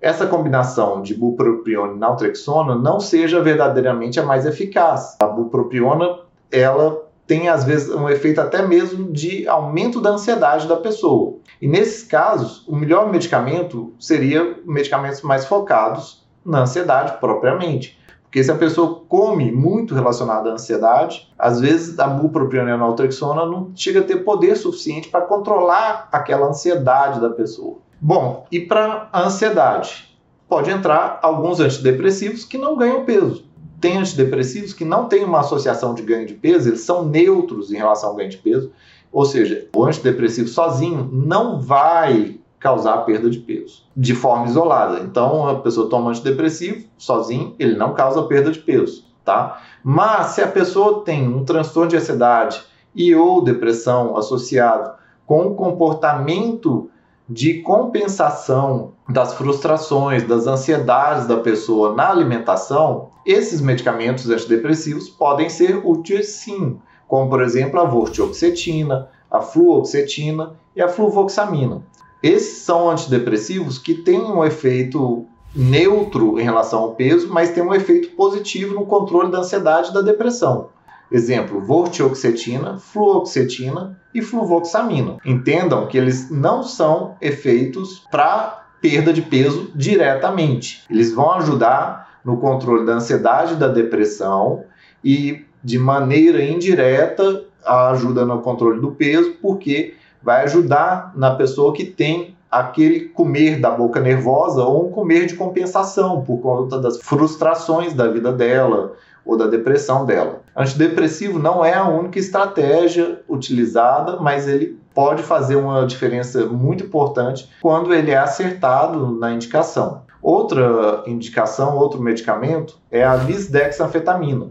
essa 0.00 0.26
combinação 0.26 1.02
de 1.02 1.14
bupropiona 1.14 1.92
e 1.92 1.98
naltrexona 1.98 2.74
não 2.74 2.98
seja 2.98 3.42
verdadeiramente 3.42 4.18
a 4.18 4.22
mais 4.22 4.46
eficaz. 4.46 5.18
A 5.20 5.26
bupropiona, 5.26 6.20
ela 6.50 7.06
tem 7.28 7.46
às 7.50 7.62
vezes 7.62 7.90
um 7.90 8.08
efeito 8.08 8.40
até 8.40 8.66
mesmo 8.66 9.12
de 9.12 9.46
aumento 9.46 10.00
da 10.00 10.10
ansiedade 10.10 10.66
da 10.66 10.76
pessoa. 10.76 11.36
E 11.60 11.68
nesses 11.68 12.02
casos, 12.02 12.66
o 12.66 12.74
melhor 12.74 13.12
medicamento 13.12 13.92
seria 14.00 14.56
medicamentos 14.64 15.20
mais 15.20 15.44
focados 15.44 16.26
na 16.42 16.60
ansiedade 16.60 17.20
propriamente. 17.20 17.98
Porque 18.22 18.42
se 18.42 18.50
a 18.50 18.56
pessoa 18.56 19.02
come 19.08 19.52
muito 19.52 19.94
relacionado 19.94 20.48
à 20.48 20.52
ansiedade, 20.52 21.30
às 21.38 21.60
vezes 21.60 21.98
a 21.98 22.06
bupropiona 22.06 22.70
e 22.70 22.72
a 22.72 22.78
naltrexona 22.78 23.44
não 23.44 23.72
chega 23.74 24.00
a 24.00 24.04
ter 24.04 24.24
poder 24.24 24.56
suficiente 24.56 25.08
para 25.08 25.20
controlar 25.20 26.08
aquela 26.10 26.46
ansiedade 26.46 27.20
da 27.20 27.30
pessoa. 27.30 27.78
Bom, 28.00 28.46
e 28.50 28.60
para 28.60 29.08
a 29.12 29.26
ansiedade? 29.26 30.16
Pode 30.48 30.70
entrar 30.70 31.18
alguns 31.22 31.60
antidepressivos 31.60 32.44
que 32.44 32.56
não 32.56 32.74
ganham 32.74 33.04
peso 33.04 33.47
tem 33.80 33.96
antidepressivos 33.98 34.72
que 34.72 34.84
não 34.84 35.06
têm 35.06 35.24
uma 35.24 35.40
associação 35.40 35.94
de 35.94 36.02
ganho 36.02 36.26
de 36.26 36.34
peso, 36.34 36.68
eles 36.68 36.80
são 36.80 37.04
neutros 37.04 37.72
em 37.72 37.76
relação 37.76 38.10
ao 38.10 38.16
ganho 38.16 38.30
de 38.30 38.38
peso, 38.38 38.70
ou 39.12 39.24
seja, 39.24 39.66
o 39.74 39.84
antidepressivo 39.84 40.48
sozinho 40.48 41.08
não 41.12 41.60
vai 41.60 42.38
causar 42.58 42.98
perda 42.98 43.30
de 43.30 43.38
peso 43.38 43.84
de 43.96 44.14
forma 44.14 44.46
isolada. 44.46 45.00
Então, 45.00 45.48
a 45.48 45.54
pessoa 45.56 45.88
toma 45.88 46.10
antidepressivo 46.10 46.86
sozinho, 46.98 47.54
ele 47.58 47.76
não 47.76 47.94
causa 47.94 48.22
perda 48.24 48.50
de 48.50 48.58
peso, 48.58 49.04
tá? 49.24 49.62
Mas 49.82 50.28
se 50.28 50.42
a 50.42 50.48
pessoa 50.48 51.04
tem 51.04 51.28
um 51.28 51.44
transtorno 51.44 51.90
de 51.90 51.96
ansiedade 51.96 52.62
e 52.94 53.14
ou 53.14 53.42
depressão 53.42 54.16
associado 54.16 54.92
com 55.24 55.48
um 55.48 55.54
comportamento 55.54 56.90
de 57.28 57.60
compensação 57.60 58.92
das 59.08 59.34
frustrações, 59.34 60.22
das 60.22 60.46
ansiedades 60.46 61.26
da 61.26 61.36
pessoa 61.36 61.94
na 61.94 62.10
alimentação, 62.10 63.10
esses 63.26 63.60
medicamentos 63.60 64.30
antidepressivos 64.30 65.10
podem 65.10 65.50
ser 65.50 65.76
úteis 65.84 66.28
sim, 66.28 66.78
como 67.06 67.28
por 67.28 67.42
exemplo 67.42 67.78
a 67.80 67.84
vortioxetina, 67.84 69.08
a 69.30 69.40
fluoxetina 69.40 70.54
e 70.74 70.80
a 70.80 70.88
fluvoxamina. 70.88 71.82
Esses 72.22 72.62
são 72.62 72.90
antidepressivos 72.90 73.78
que 73.78 73.94
têm 73.94 74.20
um 74.20 74.44
efeito 74.44 75.26
neutro 75.54 76.38
em 76.38 76.42
relação 76.42 76.80
ao 76.80 76.94
peso, 76.94 77.28
mas 77.30 77.50
têm 77.50 77.62
um 77.62 77.74
efeito 77.74 78.10
positivo 78.10 78.74
no 78.74 78.86
controle 78.86 79.30
da 79.30 79.38
ansiedade 79.38 79.90
e 79.90 79.94
da 79.94 80.00
depressão. 80.00 80.70
Exemplo, 81.10 81.60
vortioxetina, 81.60 82.78
fluoxetina 82.78 83.98
e 84.14 84.20
fluvoxamina. 84.20 85.16
Entendam 85.24 85.86
que 85.86 85.96
eles 85.96 86.30
não 86.30 86.62
são 86.62 87.16
efeitos 87.20 88.04
para 88.10 88.66
perda 88.80 89.12
de 89.12 89.22
peso 89.22 89.70
diretamente. 89.74 90.84
Eles 90.90 91.12
vão 91.12 91.32
ajudar 91.32 92.20
no 92.24 92.36
controle 92.36 92.84
da 92.84 92.94
ansiedade 92.94 93.54
e 93.54 93.56
da 93.56 93.68
depressão 93.68 94.64
e 95.02 95.46
de 95.64 95.78
maneira 95.78 96.42
indireta 96.42 97.44
ajuda 97.64 98.24
no 98.24 98.40
controle 98.40 98.80
do 98.80 98.92
peso, 98.92 99.34
porque 99.40 99.94
vai 100.22 100.44
ajudar 100.44 101.12
na 101.16 101.34
pessoa 101.34 101.72
que 101.72 101.84
tem 101.84 102.36
aquele 102.50 103.00
comer 103.00 103.60
da 103.60 103.70
boca 103.70 104.00
nervosa 104.00 104.62
ou 104.64 104.88
um 104.88 104.90
comer 104.90 105.26
de 105.26 105.34
compensação 105.34 106.22
por 106.22 106.38
conta 106.38 106.78
das 106.78 106.98
frustrações 106.98 107.92
da 107.92 108.08
vida 108.08 108.32
dela 108.32 108.94
ou 109.28 109.36
da 109.36 109.46
depressão 109.46 110.06
dela. 110.06 110.40
Antidepressivo 110.56 111.38
não 111.38 111.62
é 111.62 111.74
a 111.74 111.86
única 111.86 112.18
estratégia 112.18 113.20
utilizada, 113.28 114.16
mas 114.16 114.48
ele 114.48 114.80
pode 114.94 115.22
fazer 115.22 115.56
uma 115.56 115.86
diferença 115.86 116.46
muito 116.46 116.84
importante 116.84 117.48
quando 117.60 117.92
ele 117.92 118.10
é 118.10 118.16
acertado 118.16 119.12
na 119.12 119.30
indicação. 119.30 120.02
Outra 120.22 121.02
indicação, 121.06 121.76
outro 121.76 122.00
medicamento 122.00 122.78
é 122.90 123.04
a 123.04 123.14
lisdexanfetamina. 123.16 124.46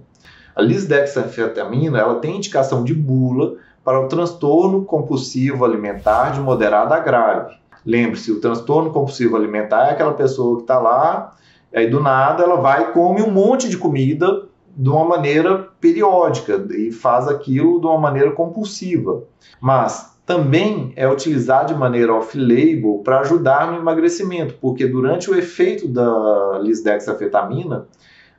A 0.55 0.62
lisdexanfetamina 0.62 1.98
ela 1.98 2.19
tem 2.19 2.38
indicação 2.38 2.84
de 2.84 2.93
bula 2.93 3.55
para 3.84 4.00
o 4.00 4.07
transtorno 4.07 4.86
compulsivo 4.86 5.65
alimentar 5.65 6.34
de 6.34 6.39
moderado 6.39 6.93
a 6.93 7.00
grave. 7.00 7.55
Lembre-se, 7.84 8.31
o 8.31 8.39
transtorno 8.39 8.91
compulsivo 8.91 9.36
alimentar 9.36 9.88
é 9.88 9.91
aquela 9.91 10.13
pessoa 10.13 10.57
que 10.57 10.63
está 10.63 10.77
lá, 10.77 11.34
aí 11.74 11.89
do 11.89 12.00
nada 12.00 12.43
ela 12.43 12.57
vai 12.57 12.84
e 12.84 12.91
come 12.91 13.24
um 13.24 13.31
monte 13.31 13.67
de 13.69 13.77
comida 13.77 14.47
de 14.77 14.89
uma 14.89 15.03
maneira 15.03 15.69
periódica 15.81 16.63
e 16.69 16.91
faz 16.91 17.27
aquilo 17.27 17.81
de 17.81 17.88
uma 17.88 17.98
maneira 17.98 18.31
compulsiva. 18.31 19.24
Mas 19.60 20.15
também 20.24 20.93
é 20.96 21.10
utilizado 21.10 21.74
de 21.74 21.79
maneira 21.79 22.13
off-label 22.13 23.01
para 23.03 23.22
ajudar 23.22 23.72
no 23.72 23.79
emagrecimento, 23.79 24.53
porque 24.62 24.86
durante 24.86 25.31
o 25.31 25.36
efeito 25.36 25.88
da 25.88 26.60
lisdexafetamina, 26.62 27.88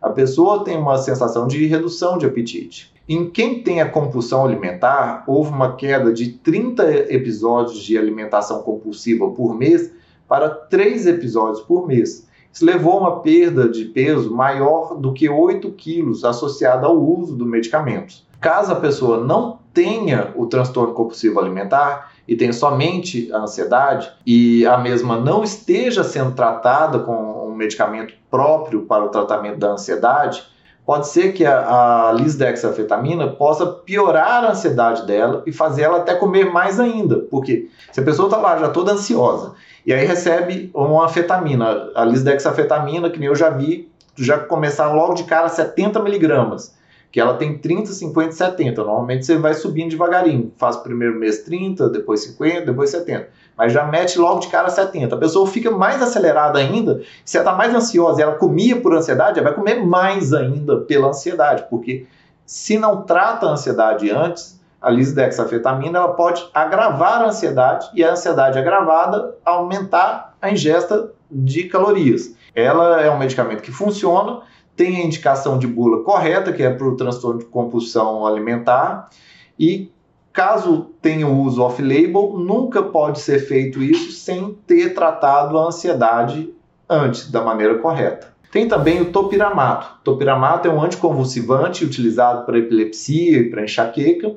a 0.00 0.10
pessoa 0.10 0.62
tem 0.62 0.78
uma 0.78 0.96
sensação 0.98 1.48
de 1.48 1.66
redução 1.66 2.18
de 2.18 2.26
apetite. 2.26 2.94
Em 3.08 3.28
quem 3.30 3.62
tem 3.62 3.80
a 3.80 3.88
compulsão 3.90 4.44
alimentar, 4.44 5.24
houve 5.26 5.50
uma 5.50 5.74
queda 5.74 6.12
de 6.12 6.34
30 6.34 7.12
episódios 7.12 7.82
de 7.82 7.98
alimentação 7.98 8.62
compulsiva 8.62 9.28
por 9.30 9.56
mês 9.56 9.90
para 10.28 10.50
3 10.50 11.06
episódios 11.06 11.62
por 11.62 11.88
mês. 11.88 12.27
Isso 12.58 12.66
levou 12.66 12.94
a 12.94 13.00
uma 13.02 13.20
perda 13.20 13.68
de 13.68 13.84
peso 13.84 14.34
maior 14.34 14.96
do 14.96 15.12
que 15.12 15.28
8 15.28 15.70
quilos 15.74 16.24
associada 16.24 16.88
ao 16.88 16.98
uso 16.98 17.36
do 17.36 17.46
medicamento. 17.46 18.16
Caso 18.40 18.72
a 18.72 18.74
pessoa 18.74 19.24
não 19.24 19.60
tenha 19.72 20.32
o 20.34 20.44
transtorno 20.44 20.92
compulsivo 20.92 21.38
alimentar 21.38 22.10
e 22.26 22.34
tenha 22.34 22.52
somente 22.52 23.32
a 23.32 23.42
ansiedade 23.42 24.10
e 24.26 24.66
a 24.66 24.76
mesma 24.76 25.20
não 25.20 25.44
esteja 25.44 26.02
sendo 26.02 26.32
tratada 26.32 26.98
com 26.98 27.46
um 27.48 27.54
medicamento 27.54 28.14
próprio 28.28 28.82
para 28.82 29.04
o 29.04 29.08
tratamento 29.08 29.58
da 29.58 29.68
ansiedade, 29.68 30.42
pode 30.84 31.06
ser 31.06 31.34
que 31.34 31.44
a, 31.44 32.08
a 32.08 32.12
lisdexafetamina 32.12 33.28
possa 33.28 33.66
piorar 33.66 34.44
a 34.44 34.50
ansiedade 34.50 35.06
dela 35.06 35.44
e 35.46 35.52
fazer 35.52 35.82
ela 35.82 35.98
até 35.98 36.16
comer 36.16 36.50
mais 36.50 36.80
ainda. 36.80 37.20
Porque 37.30 37.68
se 37.92 38.00
a 38.00 38.02
pessoa 38.02 38.26
está 38.26 38.36
lá 38.36 38.58
já 38.58 38.68
toda 38.68 38.94
ansiosa 38.94 39.54
e 39.86 39.92
aí 39.92 40.04
recebe 40.04 40.70
uma 40.74 41.04
anfetamina, 41.04 41.90
a 41.94 42.04
lisdexafetamina, 42.04 43.10
que 43.10 43.18
nem 43.18 43.28
eu 43.28 43.34
já 43.34 43.50
vi, 43.50 43.90
já 44.16 44.38
começar 44.38 44.92
logo 44.92 45.14
de 45.14 45.24
cara 45.24 45.48
70 45.48 46.02
miligramas, 46.02 46.76
que 47.10 47.20
ela 47.20 47.34
tem 47.34 47.56
30, 47.56 47.92
50 47.92 48.32
70. 48.32 48.82
Normalmente 48.82 49.24
você 49.24 49.38
vai 49.38 49.54
subindo 49.54 49.90
devagarinho, 49.90 50.52
faz 50.58 50.76
o 50.76 50.82
primeiro 50.82 51.18
mês 51.18 51.38
30, 51.42 51.88
depois 51.88 52.20
50, 52.20 52.66
depois 52.66 52.90
70. 52.90 53.28
Mas 53.56 53.72
já 53.72 53.84
mete 53.84 54.18
logo 54.18 54.40
de 54.40 54.48
cara 54.48 54.68
70. 54.68 55.14
A 55.14 55.18
pessoa 55.18 55.46
fica 55.46 55.70
mais 55.70 56.02
acelerada 56.02 56.58
ainda, 56.58 57.00
se 57.24 57.36
ela 57.36 57.46
está 57.46 57.56
mais 57.56 57.74
ansiosa 57.74 58.20
ela 58.20 58.34
comia 58.34 58.80
por 58.80 58.94
ansiedade, 58.94 59.38
ela 59.38 59.48
vai 59.48 59.56
comer 59.56 59.84
mais 59.84 60.32
ainda 60.32 60.80
pela 60.80 61.08
ansiedade, 61.08 61.64
porque 61.70 62.06
se 62.44 62.78
não 62.78 63.02
trata 63.02 63.46
a 63.46 63.50
ansiedade 63.50 64.10
antes, 64.10 64.57
a 64.80 64.90
lisdexafetamina 64.90 65.98
ela 65.98 66.14
pode 66.14 66.48
agravar 66.54 67.22
a 67.22 67.28
ansiedade 67.28 67.88
e 67.94 68.04
a 68.04 68.12
ansiedade 68.12 68.58
agravada 68.58 69.34
aumentar 69.44 70.36
a 70.40 70.50
ingesta 70.50 71.10
de 71.30 71.64
calorias. 71.64 72.34
Ela 72.54 73.02
é 73.02 73.10
um 73.10 73.18
medicamento 73.18 73.62
que 73.62 73.72
funciona, 73.72 74.40
tem 74.76 74.96
a 74.96 75.04
indicação 75.04 75.58
de 75.58 75.66
bula 75.66 76.04
correta, 76.04 76.52
que 76.52 76.62
é 76.62 76.70
para 76.70 76.86
o 76.86 76.96
transtorno 76.96 77.40
de 77.40 77.46
compulsão 77.46 78.24
alimentar, 78.24 79.10
e 79.58 79.90
caso 80.32 80.90
tenha 81.02 81.26
o 81.26 81.42
uso 81.42 81.62
off-label, 81.62 82.34
nunca 82.38 82.80
pode 82.82 83.18
ser 83.18 83.40
feito 83.40 83.82
isso 83.82 84.12
sem 84.12 84.56
ter 84.66 84.94
tratado 84.94 85.58
a 85.58 85.66
ansiedade 85.66 86.54
antes, 86.88 87.28
da 87.30 87.42
maneira 87.42 87.78
correta. 87.78 88.32
Tem 88.52 88.66
também 88.66 89.00
o 89.00 89.12
topiramato. 89.12 89.98
Topiramato 90.02 90.68
é 90.68 90.70
um 90.70 90.82
anticonvulsivante 90.82 91.84
utilizado 91.84 92.46
para 92.46 92.58
epilepsia 92.58 93.38
e 93.40 93.50
para 93.50 93.64
enxaqueca 93.64 94.36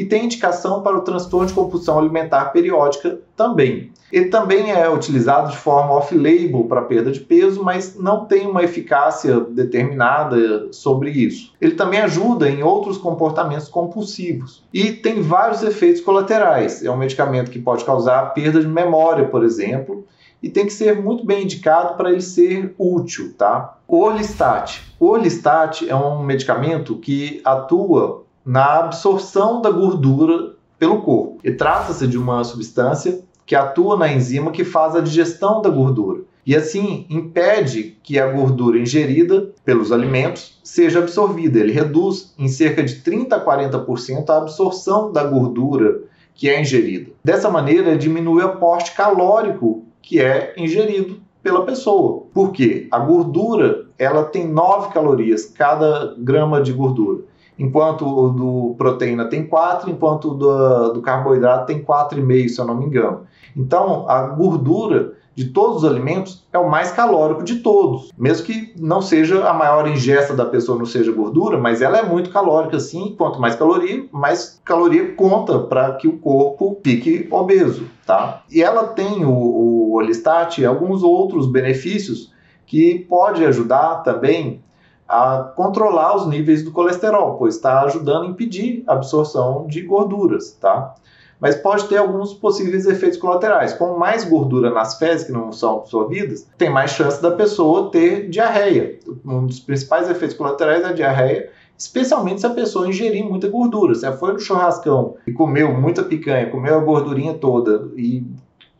e 0.00 0.04
tem 0.06 0.24
indicação 0.24 0.80
para 0.80 0.96
o 0.96 1.02
transtorno 1.02 1.46
de 1.46 1.52
compulsão 1.52 1.98
alimentar 1.98 2.46
periódica 2.46 3.20
também. 3.36 3.92
Ele 4.10 4.30
também 4.30 4.70
é 4.70 4.88
utilizado 4.88 5.50
de 5.50 5.58
forma 5.58 5.92
off-label 5.92 6.64
para 6.64 6.80
perda 6.80 7.12
de 7.12 7.20
peso, 7.20 7.62
mas 7.62 7.96
não 7.96 8.24
tem 8.24 8.46
uma 8.46 8.62
eficácia 8.62 9.40
determinada 9.40 10.72
sobre 10.72 11.10
isso. 11.10 11.52
Ele 11.60 11.74
também 11.74 12.00
ajuda 12.00 12.48
em 12.48 12.62
outros 12.62 12.96
comportamentos 12.96 13.68
compulsivos 13.68 14.64
e 14.72 14.90
tem 14.90 15.20
vários 15.20 15.62
efeitos 15.62 16.00
colaterais. 16.00 16.82
É 16.82 16.90
um 16.90 16.96
medicamento 16.96 17.50
que 17.50 17.58
pode 17.58 17.84
causar 17.84 18.32
perda 18.32 18.58
de 18.58 18.66
memória, 18.66 19.26
por 19.26 19.44
exemplo, 19.44 20.06
e 20.42 20.48
tem 20.48 20.64
que 20.64 20.72
ser 20.72 20.98
muito 20.98 21.26
bem 21.26 21.42
indicado 21.42 21.94
para 21.98 22.10
ele 22.10 22.22
ser 22.22 22.74
útil, 22.78 23.34
tá? 23.36 23.76
O 23.86 24.00
Orlistat. 24.02 24.80
O 24.98 25.08
Orlistat 25.08 25.86
é 25.86 25.94
um 25.94 26.22
medicamento 26.22 26.96
que 26.96 27.42
atua 27.44 28.24
na 28.44 28.78
absorção 28.78 29.60
da 29.60 29.70
gordura 29.70 30.54
pelo 30.78 31.02
corpo. 31.02 31.38
E 31.44 31.52
trata-se 31.52 32.06
de 32.06 32.16
uma 32.16 32.42
substância 32.42 33.20
que 33.44 33.54
atua 33.54 33.96
na 33.96 34.12
enzima 34.12 34.50
que 34.50 34.64
faz 34.64 34.94
a 34.94 35.00
digestão 35.00 35.60
da 35.60 35.68
gordura. 35.68 36.22
E 36.46 36.56
assim 36.56 37.06
impede 37.10 37.98
que 38.02 38.18
a 38.18 38.30
gordura 38.30 38.78
ingerida 38.78 39.50
pelos 39.64 39.92
alimentos 39.92 40.58
seja 40.64 41.00
absorvida. 41.00 41.58
Ele 41.58 41.72
reduz 41.72 42.34
em 42.38 42.48
cerca 42.48 42.82
de 42.82 42.96
30 42.96 43.36
a 43.36 43.44
40% 43.44 44.30
a 44.30 44.38
absorção 44.38 45.12
da 45.12 45.24
gordura 45.24 46.00
que 46.34 46.48
é 46.48 46.60
ingerida. 46.60 47.10
Dessa 47.22 47.50
maneira, 47.50 47.98
diminui 47.98 48.42
o 48.42 48.46
aporte 48.46 48.92
calórico 48.92 49.84
que 50.00 50.20
é 50.20 50.54
ingerido 50.56 51.20
pela 51.42 51.64
pessoa. 51.66 52.24
Por 52.32 52.52
quê? 52.52 52.88
A 52.90 52.98
gordura 52.98 53.86
ela 53.98 54.24
tem 54.24 54.48
9 54.48 54.92
calorias 54.92 55.44
cada 55.44 56.14
grama 56.18 56.62
de 56.62 56.72
gordura 56.72 57.22
enquanto 57.60 58.06
o 58.06 58.30
do 58.30 58.74
proteína 58.78 59.26
tem 59.26 59.46
4, 59.46 59.90
enquanto 59.90 60.30
o 60.30 60.34
do, 60.34 60.92
do 60.94 61.02
carboidrato 61.02 61.66
tem 61.66 61.84
4,5, 61.84 62.48
se 62.48 62.58
eu 62.58 62.64
não 62.64 62.74
me 62.74 62.86
engano. 62.86 63.20
Então, 63.54 64.08
a 64.08 64.22
gordura 64.28 65.12
de 65.34 65.48
todos 65.48 65.84
os 65.84 65.84
alimentos 65.84 66.42
é 66.52 66.58
o 66.58 66.70
mais 66.70 66.90
calórico 66.90 67.42
de 67.42 67.56
todos. 67.56 68.10
Mesmo 68.16 68.46
que 68.46 68.74
não 68.78 69.02
seja 69.02 69.46
a 69.46 69.52
maior 69.52 69.86
ingesta 69.86 70.34
da 70.34 70.46
pessoa, 70.46 70.78
não 70.78 70.86
seja 70.86 71.12
gordura, 71.12 71.58
mas 71.58 71.82
ela 71.82 71.98
é 71.98 72.02
muito 72.02 72.30
calórica 72.30 72.80
sim. 72.80 73.14
Quanto 73.16 73.38
mais 73.38 73.54
caloria, 73.54 74.06
mais 74.10 74.60
caloria 74.64 75.14
conta 75.14 75.58
para 75.58 75.92
que 75.94 76.08
o 76.08 76.18
corpo 76.18 76.78
fique 76.82 77.28
obeso, 77.30 77.84
tá? 78.06 78.42
E 78.50 78.62
ela 78.62 78.84
tem 78.88 79.24
o, 79.24 79.30
o 79.30 79.92
Olistat 79.94 80.60
e 80.60 80.64
alguns 80.64 81.02
outros 81.02 81.46
benefícios 81.46 82.32
que 82.66 82.98
pode 83.08 83.44
ajudar 83.44 84.02
também 84.02 84.62
a 85.10 85.42
controlar 85.56 86.14
os 86.14 86.28
níveis 86.28 86.62
do 86.62 86.70
colesterol, 86.70 87.36
pois 87.36 87.56
está 87.56 87.82
ajudando 87.82 88.26
a 88.26 88.28
impedir 88.28 88.84
a 88.86 88.92
absorção 88.92 89.66
de 89.66 89.82
gorduras, 89.82 90.52
tá? 90.52 90.94
Mas 91.40 91.56
pode 91.56 91.88
ter 91.88 91.96
alguns 91.96 92.32
possíveis 92.32 92.86
efeitos 92.86 93.18
colaterais. 93.18 93.72
Com 93.72 93.98
mais 93.98 94.24
gordura 94.24 94.70
nas 94.70 94.98
fezes 94.98 95.26
que 95.26 95.32
não 95.32 95.50
são 95.50 95.78
absorvidas, 95.78 96.46
tem 96.56 96.70
mais 96.70 96.92
chance 96.92 97.20
da 97.20 97.32
pessoa 97.32 97.90
ter 97.90 98.28
diarreia. 98.28 99.00
Um 99.24 99.46
dos 99.46 99.58
principais 99.58 100.08
efeitos 100.08 100.36
colaterais 100.36 100.84
é 100.84 100.88
a 100.88 100.92
diarreia, 100.92 101.50
especialmente 101.76 102.42
se 102.42 102.46
a 102.46 102.50
pessoa 102.50 102.86
ingerir 102.86 103.24
muita 103.24 103.48
gordura. 103.48 103.96
Se 103.96 104.06
ela 104.06 104.16
foi 104.16 104.32
no 104.32 104.38
churrascão 104.38 105.16
e 105.26 105.32
comeu 105.32 105.74
muita 105.74 106.04
picanha, 106.04 106.50
comeu 106.50 106.76
a 106.76 106.84
gordurinha 106.84 107.34
toda 107.34 107.90
e 107.96 108.24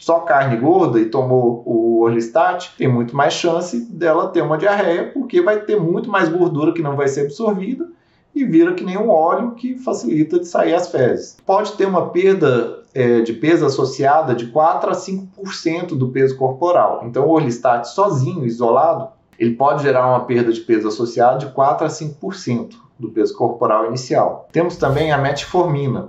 só 0.00 0.20
carne 0.20 0.56
gorda 0.56 0.98
e 0.98 1.04
tomou 1.04 1.62
o 1.66 2.00
Orlistat, 2.00 2.70
tem 2.78 2.88
muito 2.88 3.14
mais 3.14 3.34
chance 3.34 3.80
dela 3.92 4.28
ter 4.28 4.40
uma 4.40 4.56
diarreia, 4.56 5.12
porque 5.12 5.42
vai 5.42 5.60
ter 5.60 5.78
muito 5.78 6.10
mais 6.10 6.28
gordura 6.30 6.72
que 6.72 6.82
não 6.82 6.96
vai 6.96 7.06
ser 7.06 7.26
absorvida 7.26 7.86
e 8.34 8.42
vira 8.42 8.72
que 8.72 8.82
nem 8.82 8.96
um 8.96 9.10
óleo 9.10 9.50
que 9.52 9.76
facilita 9.76 10.40
de 10.40 10.46
sair 10.46 10.74
as 10.74 10.90
fezes. 10.90 11.36
Pode 11.44 11.72
ter 11.72 11.86
uma 11.86 12.08
perda 12.08 12.82
é, 12.94 13.20
de 13.20 13.34
peso 13.34 13.66
associada 13.66 14.34
de 14.34 14.46
4 14.46 14.90
a 14.90 14.94
5% 14.94 15.88
do 15.88 16.08
peso 16.08 16.34
corporal. 16.38 17.02
Então, 17.04 17.26
o 17.26 17.30
Orlistat 17.30 17.84
sozinho, 17.84 18.46
isolado, 18.46 19.08
ele 19.38 19.54
pode 19.54 19.82
gerar 19.82 20.08
uma 20.08 20.24
perda 20.24 20.50
de 20.50 20.60
peso 20.60 20.88
associada 20.88 21.38
de 21.38 21.52
4 21.52 21.86
a 21.86 21.90
5% 21.90 22.70
do 22.98 23.10
peso 23.10 23.36
corporal 23.36 23.86
inicial. 23.86 24.48
Temos 24.50 24.76
também 24.76 25.12
a 25.12 25.18
metformina. 25.18 26.08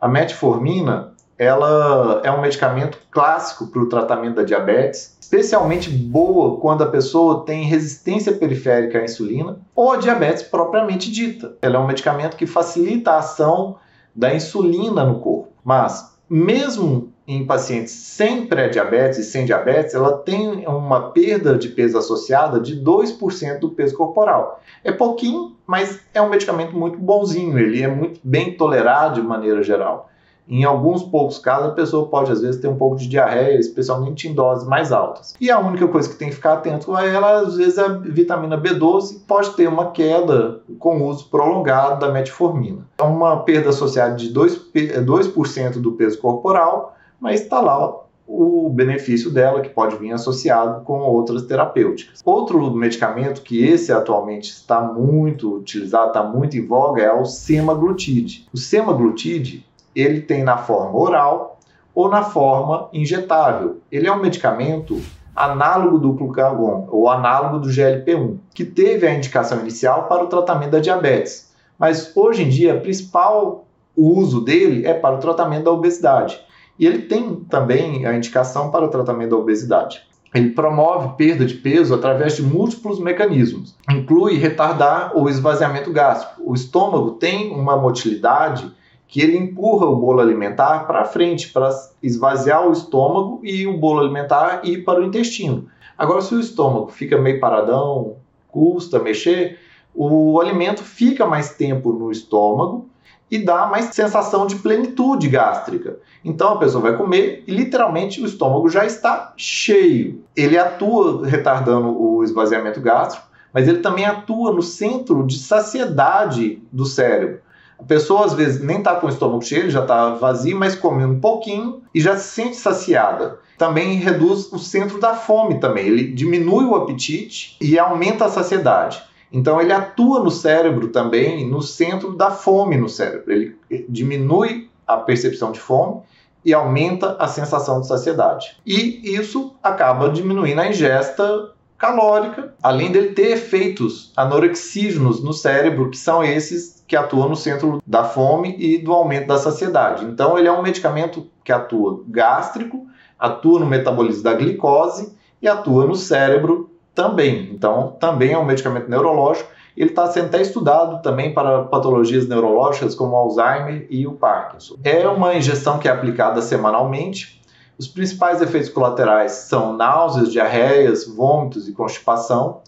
A 0.00 0.08
metformina 0.08 1.12
ela 1.38 2.20
é 2.24 2.30
um 2.32 2.40
medicamento 2.40 2.98
clássico 3.10 3.68
para 3.68 3.82
o 3.82 3.88
tratamento 3.88 4.36
da 4.36 4.42
diabetes, 4.42 5.16
especialmente 5.20 5.88
boa 5.88 6.58
quando 6.58 6.82
a 6.82 6.88
pessoa 6.88 7.44
tem 7.44 7.64
resistência 7.64 8.32
periférica 8.32 8.98
à 8.98 9.04
insulina 9.04 9.58
ou 9.74 9.92
a 9.92 9.96
diabetes 9.96 10.42
propriamente 10.42 11.10
dita. 11.10 11.56
Ela 11.62 11.76
é 11.76 11.78
um 11.78 11.86
medicamento 11.86 12.36
que 12.36 12.46
facilita 12.46 13.12
a 13.12 13.18
ação 13.18 13.76
da 14.14 14.34
insulina 14.34 15.04
no 15.04 15.20
corpo. 15.20 15.48
Mas, 15.62 16.18
mesmo 16.28 17.12
em 17.26 17.46
pacientes 17.46 17.92
sem 17.92 18.46
pré-diabetes 18.46 19.18
e 19.18 19.24
sem 19.24 19.44
diabetes, 19.44 19.94
ela 19.94 20.16
tem 20.16 20.66
uma 20.66 21.10
perda 21.10 21.56
de 21.56 21.68
peso 21.68 21.98
associada 21.98 22.58
de 22.58 22.82
2% 22.82 23.60
do 23.60 23.70
peso 23.70 23.94
corporal. 23.96 24.60
É 24.82 24.90
pouquinho, 24.90 25.54
mas 25.66 26.00
é 26.14 26.22
um 26.22 26.30
medicamento 26.30 26.74
muito 26.74 26.98
bonzinho, 26.98 27.58
ele 27.58 27.82
é 27.82 27.86
muito 27.86 28.18
bem 28.24 28.56
tolerado 28.56 29.20
de 29.20 29.28
maneira 29.28 29.62
geral. 29.62 30.08
Em 30.48 30.64
alguns 30.64 31.02
poucos 31.02 31.38
casos, 31.38 31.68
a 31.68 31.72
pessoa 31.72 32.08
pode 32.08 32.32
às 32.32 32.40
vezes 32.40 32.60
ter 32.60 32.68
um 32.68 32.76
pouco 32.76 32.96
de 32.96 33.06
diarreia, 33.06 33.58
especialmente 33.58 34.26
em 34.26 34.34
doses 34.34 34.66
mais 34.66 34.92
altas. 34.92 35.34
E 35.38 35.50
a 35.50 35.58
única 35.58 35.86
coisa 35.88 36.08
que 36.08 36.16
tem 36.16 36.30
que 36.30 36.36
ficar 36.36 36.54
atento 36.54 36.94
a 36.94 37.04
ela, 37.04 37.40
às 37.40 37.56
vezes, 37.56 37.76
é 37.76 37.84
a 37.84 37.88
vitamina 37.88 38.60
B12, 38.60 39.26
pode 39.26 39.50
ter 39.50 39.68
uma 39.68 39.90
queda 39.90 40.60
com 40.78 40.98
o 40.98 41.06
uso 41.06 41.28
prolongado 41.28 42.00
da 42.00 42.10
metformina. 42.10 42.86
É 42.98 43.02
uma 43.02 43.36
perda 43.44 43.68
associada 43.68 44.16
de 44.16 44.32
2%, 44.32 45.00
2 45.04 45.76
do 45.76 45.92
peso 45.92 46.18
corporal, 46.18 46.96
mas 47.20 47.42
está 47.42 47.60
lá 47.60 48.08
o 48.28 48.68
benefício 48.68 49.30
dela, 49.30 49.62
que 49.62 49.70
pode 49.70 49.96
vir 49.96 50.12
associado 50.12 50.84
com 50.84 51.00
outras 51.00 51.42
terapêuticas. 51.42 52.20
Outro 52.22 52.70
medicamento 52.70 53.40
que 53.40 53.64
esse 53.64 53.90
atualmente 53.90 54.50
está 54.50 54.82
muito 54.82 55.56
utilizado, 55.56 56.08
está 56.08 56.22
muito 56.22 56.56
em 56.56 56.66
voga, 56.66 57.02
é 57.02 57.12
o 57.12 57.24
semaglutide. 57.24 58.46
O 58.52 58.58
semaglutide 58.58 59.66
ele 60.00 60.20
tem 60.20 60.42
na 60.42 60.58
forma 60.58 60.96
oral 60.98 61.58
ou 61.94 62.08
na 62.08 62.22
forma 62.22 62.88
injetável. 62.92 63.78
Ele 63.90 64.06
é 64.06 64.12
um 64.12 64.20
medicamento 64.20 65.00
análogo 65.34 65.98
do 65.98 66.12
glucagon, 66.12 66.88
ou 66.90 67.08
análogo 67.08 67.60
do 67.60 67.68
GLP-1, 67.68 68.38
que 68.52 68.64
teve 68.64 69.06
a 69.06 69.14
indicação 69.14 69.60
inicial 69.60 70.08
para 70.08 70.24
o 70.24 70.26
tratamento 70.26 70.72
da 70.72 70.80
diabetes. 70.80 71.52
Mas 71.78 72.16
hoje 72.16 72.42
em 72.42 72.48
dia, 72.48 72.74
o 72.74 72.80
principal 72.80 73.66
uso 73.96 74.40
dele 74.40 74.84
é 74.84 74.92
para 74.94 75.14
o 75.14 75.18
tratamento 75.18 75.64
da 75.64 75.70
obesidade. 75.70 76.40
E 76.78 76.86
ele 76.86 77.02
tem 77.02 77.36
também 77.48 78.04
a 78.06 78.14
indicação 78.14 78.70
para 78.70 78.84
o 78.84 78.88
tratamento 78.88 79.30
da 79.30 79.36
obesidade. 79.36 80.02
Ele 80.34 80.50
promove 80.50 81.16
perda 81.16 81.46
de 81.46 81.54
peso 81.54 81.94
através 81.94 82.36
de 82.36 82.42
múltiplos 82.42 83.00
mecanismos. 83.00 83.76
Inclui 83.90 84.36
retardar 84.36 85.16
o 85.16 85.28
esvaziamento 85.28 85.90
gástrico. 85.92 86.42
O 86.44 86.54
estômago 86.54 87.12
tem 87.12 87.50
uma 87.52 87.76
motilidade 87.76 88.70
que 89.08 89.22
ele 89.22 89.38
empurra 89.38 89.86
o 89.86 89.96
bolo 89.96 90.20
alimentar 90.20 90.86
para 90.86 91.06
frente, 91.06 91.50
para 91.50 91.70
esvaziar 92.02 92.68
o 92.68 92.72
estômago 92.72 93.40
e 93.42 93.66
o 93.66 93.78
bolo 93.78 94.00
alimentar 94.00 94.60
ir 94.64 94.84
para 94.84 95.00
o 95.00 95.04
intestino. 95.04 95.66
Agora, 95.96 96.20
se 96.20 96.34
o 96.34 96.40
estômago 96.40 96.88
fica 96.88 97.18
meio 97.18 97.40
paradão, 97.40 98.16
custa 98.48 98.98
mexer, 98.98 99.58
o 99.94 100.38
alimento 100.38 100.84
fica 100.84 101.26
mais 101.26 101.54
tempo 101.54 101.90
no 101.92 102.12
estômago 102.12 102.86
e 103.30 103.38
dá 103.38 103.66
mais 103.66 103.86
sensação 103.86 104.46
de 104.46 104.56
plenitude 104.56 105.28
gástrica. 105.28 105.98
Então 106.24 106.54
a 106.54 106.58
pessoa 106.58 106.82
vai 106.82 106.96
comer 106.96 107.42
e 107.46 107.52
literalmente 107.52 108.20
o 108.20 108.26
estômago 108.26 108.68
já 108.68 108.84
está 108.84 109.32
cheio. 109.36 110.22
Ele 110.36 110.58
atua 110.58 111.26
retardando 111.26 112.00
o 112.00 112.22
esvaziamento 112.22 112.80
gástrico, 112.80 113.26
mas 113.52 113.66
ele 113.66 113.78
também 113.78 114.04
atua 114.04 114.52
no 114.52 114.62
centro 114.62 115.26
de 115.26 115.38
saciedade 115.38 116.62
do 116.70 116.84
cérebro. 116.84 117.40
A 117.78 117.84
pessoa 117.84 118.24
às 118.24 118.34
vezes 118.34 118.60
nem 118.60 118.78
está 118.78 118.96
com 118.96 119.06
o 119.06 119.10
estômago 119.10 119.42
cheio, 119.42 119.70
já 119.70 119.82
está 119.82 120.14
vazio, 120.14 120.58
mas 120.58 120.74
come 120.74 121.04
um 121.04 121.20
pouquinho 121.20 121.82
e 121.94 122.00
já 122.00 122.16
se 122.16 122.28
sente 122.28 122.56
saciada. 122.56 123.38
Também 123.56 123.94
reduz 123.94 124.52
o 124.52 124.58
centro 124.58 124.98
da 125.00 125.14
fome 125.14 125.60
também. 125.60 125.86
Ele 125.86 126.12
diminui 126.12 126.64
o 126.64 126.74
apetite 126.74 127.56
e 127.60 127.78
aumenta 127.78 128.24
a 128.24 128.28
saciedade. 128.28 129.02
Então 129.32 129.60
ele 129.60 129.72
atua 129.72 130.20
no 130.20 130.30
cérebro 130.30 130.88
também, 130.88 131.48
no 131.48 131.62
centro 131.62 132.16
da 132.16 132.30
fome 132.30 132.76
no 132.76 132.88
cérebro. 132.88 133.30
Ele 133.30 133.56
diminui 133.88 134.68
a 134.86 134.96
percepção 134.96 135.52
de 135.52 135.60
fome 135.60 136.00
e 136.44 136.54
aumenta 136.54 137.16
a 137.18 137.28
sensação 137.28 137.80
de 137.80 137.86
saciedade. 137.86 138.56
E 138.64 139.14
isso 139.14 139.54
acaba 139.62 140.08
diminuindo 140.08 140.60
a 140.60 140.68
ingesta 140.68 141.52
calórica, 141.78 142.52
além 142.60 142.90
dele 142.90 143.10
ter 143.10 143.30
efeitos 143.30 144.12
anorexígenos 144.16 145.22
no 145.22 145.32
cérebro, 145.32 145.90
que 145.90 145.96
são 145.96 146.24
esses 146.24 146.84
que 146.86 146.96
atuam 146.96 147.28
no 147.28 147.36
centro 147.36 147.80
da 147.86 148.02
fome 148.02 148.56
e 148.58 148.78
do 148.78 148.92
aumento 148.92 149.28
da 149.28 149.38
saciedade. 149.38 150.04
Então, 150.04 150.36
ele 150.36 150.48
é 150.48 150.52
um 150.52 150.62
medicamento 150.62 151.28
que 151.44 151.52
atua 151.52 152.02
gástrico, 152.08 152.86
atua 153.18 153.60
no 153.60 153.66
metabolismo 153.66 154.24
da 154.24 154.34
glicose 154.34 155.16
e 155.40 155.46
atua 155.46 155.86
no 155.86 155.94
cérebro 155.94 156.68
também. 156.94 157.50
Então, 157.52 157.96
também 158.00 158.32
é 158.32 158.38
um 158.38 158.44
medicamento 158.44 158.90
neurológico. 158.90 159.48
Ele 159.76 159.90
está 159.90 160.08
sendo 160.08 160.26
até 160.26 160.42
estudado 160.42 161.00
também 161.02 161.32
para 161.32 161.62
patologias 161.64 162.26
neurológicas 162.26 162.96
como 162.96 163.14
Alzheimer 163.14 163.86
e 163.88 164.04
o 164.04 164.14
Parkinson. 164.14 164.74
É 164.82 165.06
uma 165.06 165.36
injeção 165.36 165.78
que 165.78 165.86
é 165.86 165.92
aplicada 165.92 166.42
semanalmente 166.42 167.37
os 167.78 167.86
principais 167.86 168.42
efeitos 168.42 168.68
colaterais 168.68 169.32
são 169.32 169.76
náuseas, 169.76 170.32
diarreias, 170.32 171.06
vômitos 171.06 171.68
e 171.68 171.72
constipação, 171.72 172.60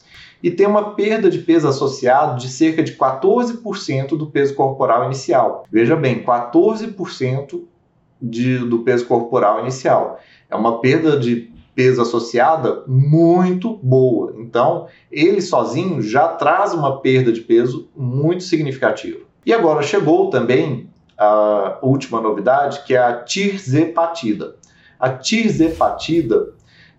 e 0.43 0.51
tem 0.51 0.67
uma 0.67 0.95
perda 0.95 1.29
de 1.29 1.39
peso 1.39 1.69
associado 1.69 2.41
de 2.41 2.49
cerca 2.49 2.83
de 2.83 2.97
14% 2.97 4.17
do 4.17 4.29
peso 4.29 4.55
corporal 4.55 5.05
inicial. 5.05 5.67
Veja 5.71 5.97
bem, 5.97 6.23
14% 6.25 7.63
de, 8.23 8.59
do 8.59 8.79
peso 8.79 9.05
corporal 9.07 9.61
inicial. 9.61 10.19
É 10.49 10.57
uma 10.57 10.81
perda 10.81 11.19
de 11.19 11.51
peso 11.75 12.01
associada 12.01 12.83
muito 12.87 13.79
boa. 13.83 14.35
Então, 14.39 14.87
ele 15.11 15.43
sozinho 15.43 16.01
já 16.01 16.29
traz 16.29 16.73
uma 16.73 17.01
perda 17.01 17.33
de 17.33 17.41
peso 17.41 17.89
muito 17.97 18.45
significativa. 18.45 19.21
E 19.45 19.53
agora 19.53 19.83
chegou 19.83 20.31
também 20.31 20.89
a 21.19 21.79
última 21.83 22.21
novidade, 22.21 22.83
que 22.85 22.95
é 22.95 22.99
a 22.99 23.23
tirzepatida. 23.23 24.57
A 25.01 25.09
tirzepatida, 25.09 26.53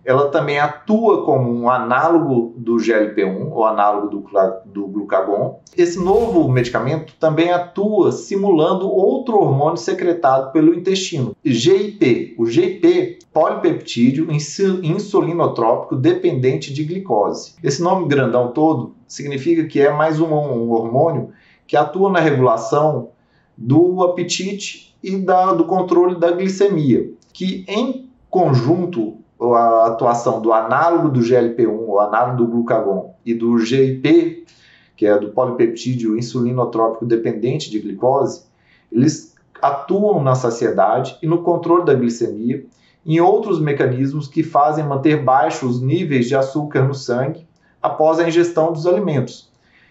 ela 0.04 0.28
também 0.28 0.58
atua 0.58 1.24
como 1.24 1.48
um 1.52 1.70
análogo 1.70 2.54
do 2.56 2.74
GLP-1, 2.76 3.52
ou 3.52 3.64
análogo 3.64 4.08
do, 4.08 4.24
do 4.66 4.88
glucagon. 4.88 5.60
Esse 5.76 6.02
novo 6.02 6.48
medicamento 6.48 7.14
também 7.20 7.52
atua 7.52 8.10
simulando 8.10 8.90
outro 8.90 9.38
hormônio 9.38 9.76
secretado 9.76 10.50
pelo 10.50 10.74
intestino, 10.74 11.36
GIP. 11.44 12.34
O 12.36 12.46
GIP, 12.46 13.20
polipeptídeo 13.32 14.26
insulinotrópico 14.32 15.94
dependente 15.94 16.72
de 16.72 16.84
glicose. 16.84 17.54
Esse 17.62 17.80
nome 17.80 18.08
grandão 18.08 18.48
todo 18.48 18.96
significa 19.06 19.64
que 19.64 19.80
é 19.80 19.92
mais 19.92 20.20
um, 20.20 20.26
um 20.26 20.72
hormônio 20.72 21.30
que 21.66 21.76
atua 21.76 22.10
na 22.10 22.18
regulação 22.18 23.10
do 23.56 24.02
apetite 24.02 24.96
e 25.02 25.16
da, 25.16 25.52
do 25.52 25.64
controle 25.64 26.18
da 26.18 26.32
glicemia 26.32 27.12
que 27.32 27.64
em 27.68 28.10
conjunto 28.30 29.18
a 29.40 29.86
atuação 29.86 30.40
do 30.40 30.52
análogo 30.52 31.08
do 31.08 31.20
GLP-1, 31.20 31.68
o 31.68 31.98
análogo 31.98 32.36
do 32.36 32.46
glucagon 32.46 33.14
e 33.24 33.34
do 33.34 33.58
GIP, 33.58 34.46
que 34.96 35.06
é 35.06 35.18
do 35.18 35.30
polipeptídeo 35.30 36.16
insulinotrópico 36.16 37.04
dependente 37.04 37.70
de 37.70 37.80
glicose, 37.80 38.44
eles 38.90 39.34
atuam 39.60 40.22
na 40.22 40.34
saciedade 40.34 41.16
e 41.22 41.26
no 41.26 41.42
controle 41.42 41.84
da 41.84 41.94
glicemia 41.94 42.64
em 43.04 43.20
outros 43.20 43.60
mecanismos 43.60 44.28
que 44.28 44.42
fazem 44.42 44.84
manter 44.84 45.22
baixos 45.24 45.76
os 45.76 45.82
níveis 45.82 46.26
de 46.28 46.36
açúcar 46.36 46.82
no 46.82 46.94
sangue 46.94 47.46
após 47.80 48.20
a 48.20 48.28
ingestão 48.28 48.72
dos 48.72 48.86
alimentos. 48.86 49.50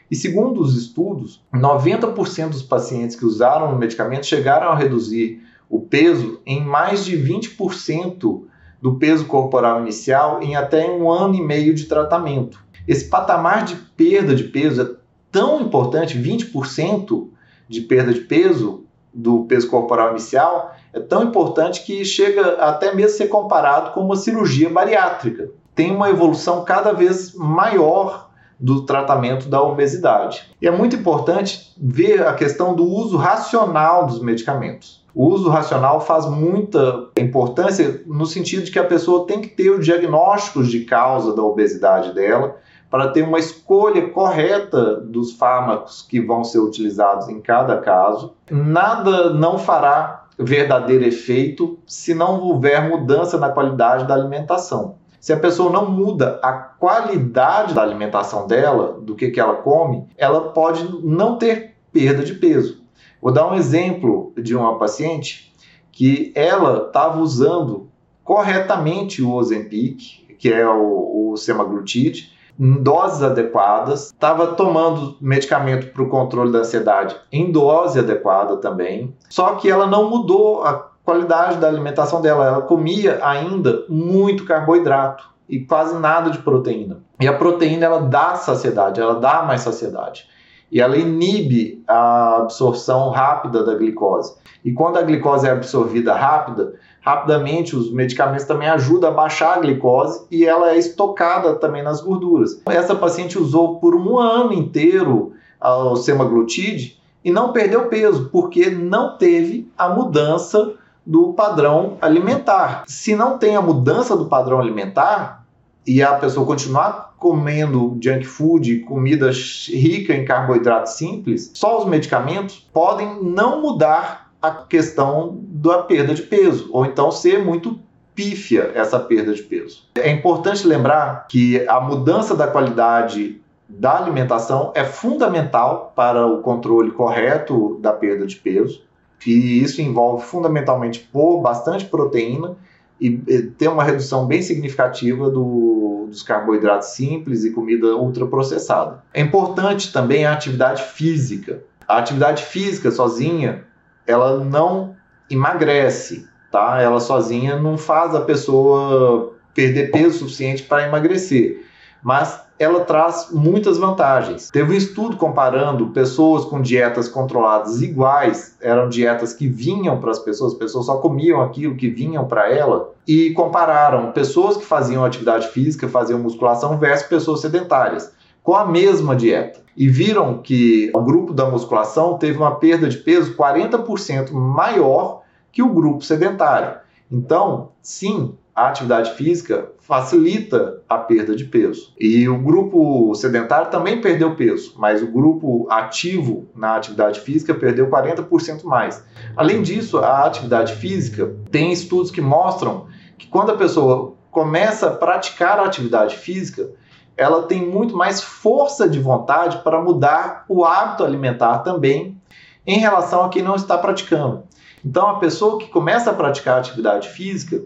E 0.09 0.15
segundo 0.15 0.61
os 0.61 0.77
estudos, 0.77 1.41
90% 1.53 2.49
dos 2.49 2.63
pacientes 2.63 3.15
que 3.15 3.25
usaram 3.25 3.73
o 3.73 3.77
medicamento 3.77 4.25
chegaram 4.25 4.69
a 4.69 4.75
reduzir 4.75 5.41
o 5.71 5.79
peso 5.79 6.41
em 6.45 6.61
mais 6.61 7.05
de 7.05 7.17
20% 7.17 8.43
do 8.81 8.95
peso 8.95 9.25
corporal 9.25 9.79
inicial 9.79 10.43
em 10.43 10.55
até 10.55 10.85
um 10.89 11.09
ano 11.09 11.33
e 11.35 11.41
meio 11.41 11.73
de 11.73 11.85
tratamento. 11.85 12.61
Esse 12.85 13.05
patamar 13.05 13.63
de 13.63 13.75
perda 13.75 14.35
de 14.35 14.43
peso 14.43 14.81
é 14.81 14.89
tão 15.31 15.61
importante, 15.61 16.19
20% 16.19 17.29
de 17.69 17.81
perda 17.81 18.13
de 18.13 18.19
peso 18.19 18.83
do 19.13 19.45
peso 19.45 19.69
corporal 19.69 20.11
inicial, 20.11 20.75
é 20.91 20.99
tão 20.99 21.23
importante 21.23 21.85
que 21.85 22.03
chega 22.03 22.55
até 22.55 22.93
mesmo 22.93 23.13
a 23.13 23.17
ser 23.17 23.27
comparado 23.27 23.91
com 23.91 24.01
uma 24.01 24.17
cirurgia 24.17 24.69
bariátrica. 24.69 25.51
Tem 25.73 25.95
uma 25.95 26.09
evolução 26.09 26.65
cada 26.65 26.91
vez 26.91 27.33
maior 27.33 28.29
do 28.59 28.85
tratamento 28.85 29.47
da 29.47 29.61
obesidade. 29.61 30.43
E 30.61 30.67
é 30.67 30.71
muito 30.71 30.95
importante 30.95 31.73
ver 31.77 32.27
a 32.27 32.33
questão 32.33 32.75
do 32.75 32.85
uso 32.85 33.17
racional 33.17 34.05
dos 34.05 34.21
medicamentos. 34.21 35.00
O 35.13 35.27
uso 35.27 35.49
racional 35.49 35.99
faz 35.99 36.25
muita 36.25 37.07
importância 37.17 38.01
no 38.05 38.25
sentido 38.25 38.63
de 38.63 38.71
que 38.71 38.79
a 38.79 38.85
pessoa 38.85 39.27
tem 39.27 39.41
que 39.41 39.49
ter 39.49 39.69
os 39.69 39.85
diagnósticos 39.85 40.69
de 40.69 40.85
causa 40.85 41.35
da 41.35 41.43
obesidade 41.43 42.13
dela 42.13 42.55
para 42.89 43.09
ter 43.09 43.21
uma 43.23 43.39
escolha 43.39 44.09
correta 44.09 44.95
dos 44.97 45.33
fármacos 45.33 46.01
que 46.01 46.19
vão 46.19 46.43
ser 46.43 46.59
utilizados 46.59 47.29
em 47.29 47.39
cada 47.39 47.77
caso. 47.77 48.33
Nada 48.49 49.33
não 49.33 49.57
fará 49.57 50.25
verdadeiro 50.37 51.05
efeito 51.05 51.79
se 51.85 52.13
não 52.13 52.39
houver 52.41 52.89
mudança 52.89 53.37
na 53.37 53.49
qualidade 53.49 54.05
da 54.05 54.13
alimentação. 54.13 54.95
Se 55.19 55.31
a 55.31 55.37
pessoa 55.37 55.71
não 55.71 55.89
muda 55.89 56.39
a 56.41 56.51
qualidade 56.51 57.73
da 57.73 57.81
alimentação 57.83 58.47
dela, 58.47 58.97
do 58.99 59.15
que, 59.15 59.29
que 59.29 59.39
ela 59.39 59.55
come, 59.55 60.07
ela 60.17 60.49
pode 60.49 60.83
não 61.03 61.37
ter 61.37 61.75
perda 61.93 62.23
de 62.23 62.33
peso. 62.33 62.80
Vou 63.21 63.31
dar 63.31 63.47
um 63.47 63.55
exemplo 63.55 64.33
de 64.37 64.55
uma 64.55 64.79
paciente 64.79 65.53
que 65.91 66.31
ela 66.35 66.87
estava 66.87 67.19
usando 67.19 67.89
corretamente 68.23 69.21
o 69.21 69.31
Ozempic, 69.31 70.35
que 70.39 70.51
é 70.51 70.67
o, 70.67 71.31
o 71.31 71.37
semaglutide, 71.37 72.31
em 72.59 72.81
doses 72.81 73.21
adequadas, 73.21 74.05
estava 74.07 74.47
tomando 74.47 75.15
medicamento 75.21 75.91
para 75.93 76.01
o 76.01 76.09
controle 76.09 76.51
da 76.51 76.59
ansiedade 76.59 77.15
em 77.31 77.51
dose 77.51 77.99
adequada 77.99 78.57
também, 78.57 79.15
só 79.29 79.55
que 79.55 79.69
ela 79.69 79.87
não 79.87 80.09
mudou 80.09 80.63
a 80.63 80.73
qualidade 81.03 81.57
da 81.57 81.67
alimentação 81.67 82.21
dela, 82.21 82.45
ela 82.45 82.61
comia 82.61 83.19
ainda 83.23 83.83
muito 83.89 84.45
carboidrato 84.45 85.29
e 85.49 85.59
quase 85.59 85.97
nada 85.97 86.29
de 86.29 86.37
proteína. 86.39 87.03
E 87.19 87.27
a 87.27 87.33
proteína 87.33 87.85
ela 87.85 88.01
dá 88.01 88.35
saciedade, 88.35 89.01
ela 89.01 89.15
dá 89.15 89.43
mais 89.43 89.61
saciedade. 89.61 90.25
E 90.71 90.79
ela 90.79 90.97
inibe 90.97 91.83
a 91.87 92.37
absorção 92.37 93.09
rápida 93.09 93.63
da 93.63 93.75
glicose. 93.75 94.33
E 94.63 94.71
quando 94.71 94.97
a 94.97 95.01
glicose 95.01 95.47
é 95.47 95.51
absorvida 95.51 96.13
rápida, 96.13 96.73
rapidamente 97.01 97.75
os 97.75 97.91
medicamentos 97.91 98.45
também 98.45 98.69
ajudam 98.69 99.09
a 99.09 99.13
baixar 99.13 99.57
a 99.57 99.59
glicose 99.59 100.25
e 100.31 100.45
ela 100.45 100.71
é 100.71 100.77
estocada 100.77 101.55
também 101.55 101.83
nas 101.83 102.01
gorduras. 102.01 102.61
Essa 102.67 102.95
paciente 102.95 103.37
usou 103.37 103.79
por 103.79 103.95
um 103.95 104.17
ano 104.17 104.53
inteiro 104.53 105.33
o 105.59 105.95
semaglutide 105.95 106.99
e 107.23 107.31
não 107.31 107.51
perdeu 107.51 107.87
peso, 107.87 108.29
porque 108.31 108.69
não 108.69 109.17
teve 109.17 109.71
a 109.77 109.89
mudança 109.89 110.73
do 111.05 111.33
padrão 111.33 111.97
alimentar. 112.01 112.83
Se 112.87 113.15
não 113.15 113.37
tem 113.37 113.55
a 113.55 113.61
mudança 113.61 114.15
do 114.15 114.25
padrão 114.25 114.59
alimentar 114.59 115.43
e 115.85 116.01
a 116.01 116.13
pessoa 116.13 116.45
continuar 116.45 117.10
comendo 117.21 117.99
junk 118.01 118.25
food, 118.25 118.79
comida 118.79 119.29
rica 119.29 120.11
em 120.11 120.25
carboidratos 120.25 120.93
simples, 120.93 121.51
só 121.53 121.79
os 121.79 121.85
medicamentos 121.85 122.67
podem 122.73 123.23
não 123.23 123.61
mudar 123.61 124.31
a 124.41 124.49
questão 124.49 125.37
da 125.47 125.83
perda 125.83 126.15
de 126.15 126.23
peso, 126.23 126.71
ou 126.73 126.83
então 126.83 127.11
ser 127.11 127.37
muito 127.45 127.79
pífia 128.15 128.71
essa 128.73 128.99
perda 128.99 129.35
de 129.35 129.43
peso. 129.43 129.83
É 129.93 130.09
importante 130.09 130.65
lembrar 130.65 131.27
que 131.29 131.63
a 131.67 131.79
mudança 131.79 132.35
da 132.35 132.47
qualidade 132.47 133.39
da 133.69 133.97
alimentação 133.97 134.71
é 134.73 134.83
fundamental 134.83 135.93
para 135.95 136.25
o 136.25 136.41
controle 136.41 136.89
correto 136.89 137.77
da 137.79 137.93
perda 137.93 138.25
de 138.25 138.35
peso, 138.35 138.81
e 139.27 139.61
isso 139.61 139.79
envolve 139.79 140.25
fundamentalmente 140.25 140.99
pôr 141.13 141.39
bastante 141.39 141.85
proteína 141.85 142.57
e 143.01 143.17
ter 143.57 143.67
uma 143.67 143.83
redução 143.83 144.27
bem 144.27 144.43
significativa 144.43 145.27
do, 145.27 146.05
dos 146.07 146.21
carboidratos 146.21 146.89
simples 146.89 147.43
e 147.43 147.49
comida 147.49 147.95
ultraprocessada. 147.95 149.03
É 149.11 149.19
importante 149.19 149.91
também 149.91 150.23
a 150.23 150.31
atividade 150.31 150.83
física. 150.83 151.63
A 151.87 151.97
atividade 151.97 152.43
física 152.43 152.91
sozinha 152.91 153.63
ela 154.05 154.43
não 154.43 154.95
emagrece, 155.29 156.27
tá? 156.51 156.79
Ela 156.79 156.99
sozinha 156.99 157.55
não 157.55 157.75
faz 157.75 158.13
a 158.13 158.21
pessoa 158.21 159.33
perder 159.55 159.91
peso 159.91 160.19
suficiente 160.19 160.63
para 160.63 160.87
emagrecer, 160.87 161.65
mas 162.03 162.39
ela 162.61 162.81
traz 162.81 163.29
muitas 163.31 163.79
vantagens. 163.79 164.51
Teve 164.51 164.73
um 164.73 164.77
estudo 164.77 165.17
comparando 165.17 165.87
pessoas 165.87 166.45
com 166.45 166.61
dietas 166.61 167.09
controladas 167.09 167.81
iguais, 167.81 168.55
eram 168.61 168.87
dietas 168.87 169.33
que 169.33 169.47
vinham 169.47 169.99
para 169.99 170.11
as 170.11 170.19
pessoas, 170.19 170.53
as 170.53 170.59
pessoas 170.59 170.85
só 170.85 170.97
comiam 170.97 171.41
aquilo 171.41 171.75
que 171.75 171.89
vinham 171.89 172.27
para 172.27 172.53
ela, 172.53 172.91
e 173.07 173.31
compararam 173.31 174.11
pessoas 174.11 174.57
que 174.57 174.65
faziam 174.65 175.03
atividade 175.03 175.47
física, 175.47 175.89
faziam 175.89 176.19
musculação 176.19 176.77
versus 176.77 177.07
pessoas 177.07 177.41
sedentárias, 177.41 178.13
com 178.43 178.55
a 178.55 178.65
mesma 178.65 179.15
dieta 179.15 179.59
e 179.75 179.87
viram 179.87 180.39
que 180.39 180.91
o 180.93 181.01
grupo 181.01 181.33
da 181.33 181.49
musculação 181.49 182.17
teve 182.17 182.37
uma 182.37 182.55
perda 182.55 182.89
de 182.89 182.97
peso 182.97 183.35
40% 183.35 184.31
maior 184.31 185.21
que 185.51 185.63
o 185.63 185.73
grupo 185.73 186.03
sedentário. 186.03 186.79
Então, 187.11 187.69
sim, 187.81 188.35
a 188.55 188.67
atividade 188.67 189.13
física 189.13 189.71
facilita 189.79 190.81
a 190.87 190.97
perda 190.97 191.35
de 191.35 191.45
peso. 191.45 191.93
E 191.99 192.27
o 192.27 192.37
grupo 192.37 193.13
sedentário 193.15 193.71
também 193.71 194.01
perdeu 194.01 194.35
peso, 194.35 194.75
mas 194.77 195.01
o 195.01 195.07
grupo 195.07 195.67
ativo 195.69 196.49
na 196.55 196.75
atividade 196.75 197.21
física 197.21 197.53
perdeu 197.53 197.89
40% 197.89 198.63
mais. 198.63 199.03
Além 199.35 199.61
disso, 199.61 199.99
a 199.99 200.25
atividade 200.25 200.75
física 200.75 201.33
tem 201.49 201.71
estudos 201.71 202.11
que 202.11 202.21
mostram 202.21 202.87
que 203.17 203.27
quando 203.27 203.51
a 203.51 203.57
pessoa 203.57 204.15
começa 204.29 204.87
a 204.87 204.95
praticar 204.95 205.59
a 205.59 205.65
atividade 205.65 206.17
física, 206.17 206.69
ela 207.15 207.43
tem 207.43 207.65
muito 207.65 207.95
mais 207.95 208.21
força 208.21 208.87
de 208.87 208.99
vontade 208.99 209.57
para 209.63 209.81
mudar 209.81 210.45
o 210.47 210.63
hábito 210.63 211.03
alimentar 211.03 211.59
também 211.59 212.19
em 212.65 212.79
relação 212.79 213.23
a 213.23 213.29
quem 213.29 213.41
não 213.41 213.55
está 213.55 213.77
praticando. 213.77 214.43
Então, 214.83 215.07
a 215.07 215.19
pessoa 215.19 215.59
que 215.59 215.67
começa 215.67 216.09
a 216.09 216.13
praticar 216.13 216.57
atividade 216.57 217.09
física, 217.09 217.61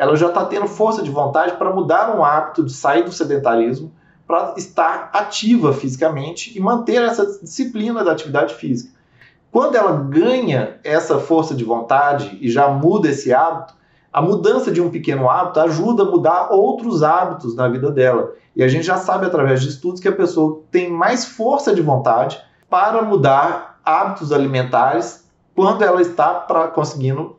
ela 0.00 0.16
já 0.16 0.28
está 0.28 0.46
tendo 0.46 0.66
força 0.66 1.02
de 1.02 1.10
vontade 1.10 1.58
para 1.58 1.74
mudar 1.74 2.16
um 2.16 2.24
hábito 2.24 2.64
de 2.64 2.72
sair 2.72 3.04
do 3.04 3.12
sedentarismo 3.12 3.92
para 4.26 4.54
estar 4.56 5.10
ativa 5.12 5.74
fisicamente 5.74 6.56
e 6.56 6.60
manter 6.60 7.02
essa 7.02 7.26
disciplina 7.42 8.02
da 8.02 8.12
atividade 8.12 8.54
física. 8.54 8.98
Quando 9.52 9.74
ela 9.74 9.92
ganha 9.92 10.78
essa 10.82 11.18
força 11.18 11.54
de 11.54 11.64
vontade 11.64 12.38
e 12.40 12.50
já 12.50 12.66
muda 12.68 13.10
esse 13.10 13.30
hábito, 13.30 13.74
a 14.10 14.22
mudança 14.22 14.72
de 14.72 14.80
um 14.80 14.88
pequeno 14.88 15.28
hábito 15.28 15.60
ajuda 15.60 16.04
a 16.04 16.06
mudar 16.06 16.48
outros 16.50 17.02
hábitos 17.02 17.54
na 17.54 17.68
vida 17.68 17.90
dela. 17.90 18.32
E 18.56 18.62
a 18.62 18.68
gente 18.68 18.86
já 18.86 18.96
sabe 18.96 19.26
através 19.26 19.60
de 19.60 19.68
estudos 19.68 20.00
que 20.00 20.08
a 20.08 20.12
pessoa 20.12 20.62
tem 20.70 20.90
mais 20.90 21.26
força 21.26 21.74
de 21.74 21.82
vontade 21.82 22.40
para 22.70 23.02
mudar 23.02 23.78
hábitos 23.84 24.32
alimentares 24.32 25.28
quando 25.54 25.82
ela 25.82 26.00
está 26.00 26.32
pra, 26.32 26.68
conseguindo 26.68 27.36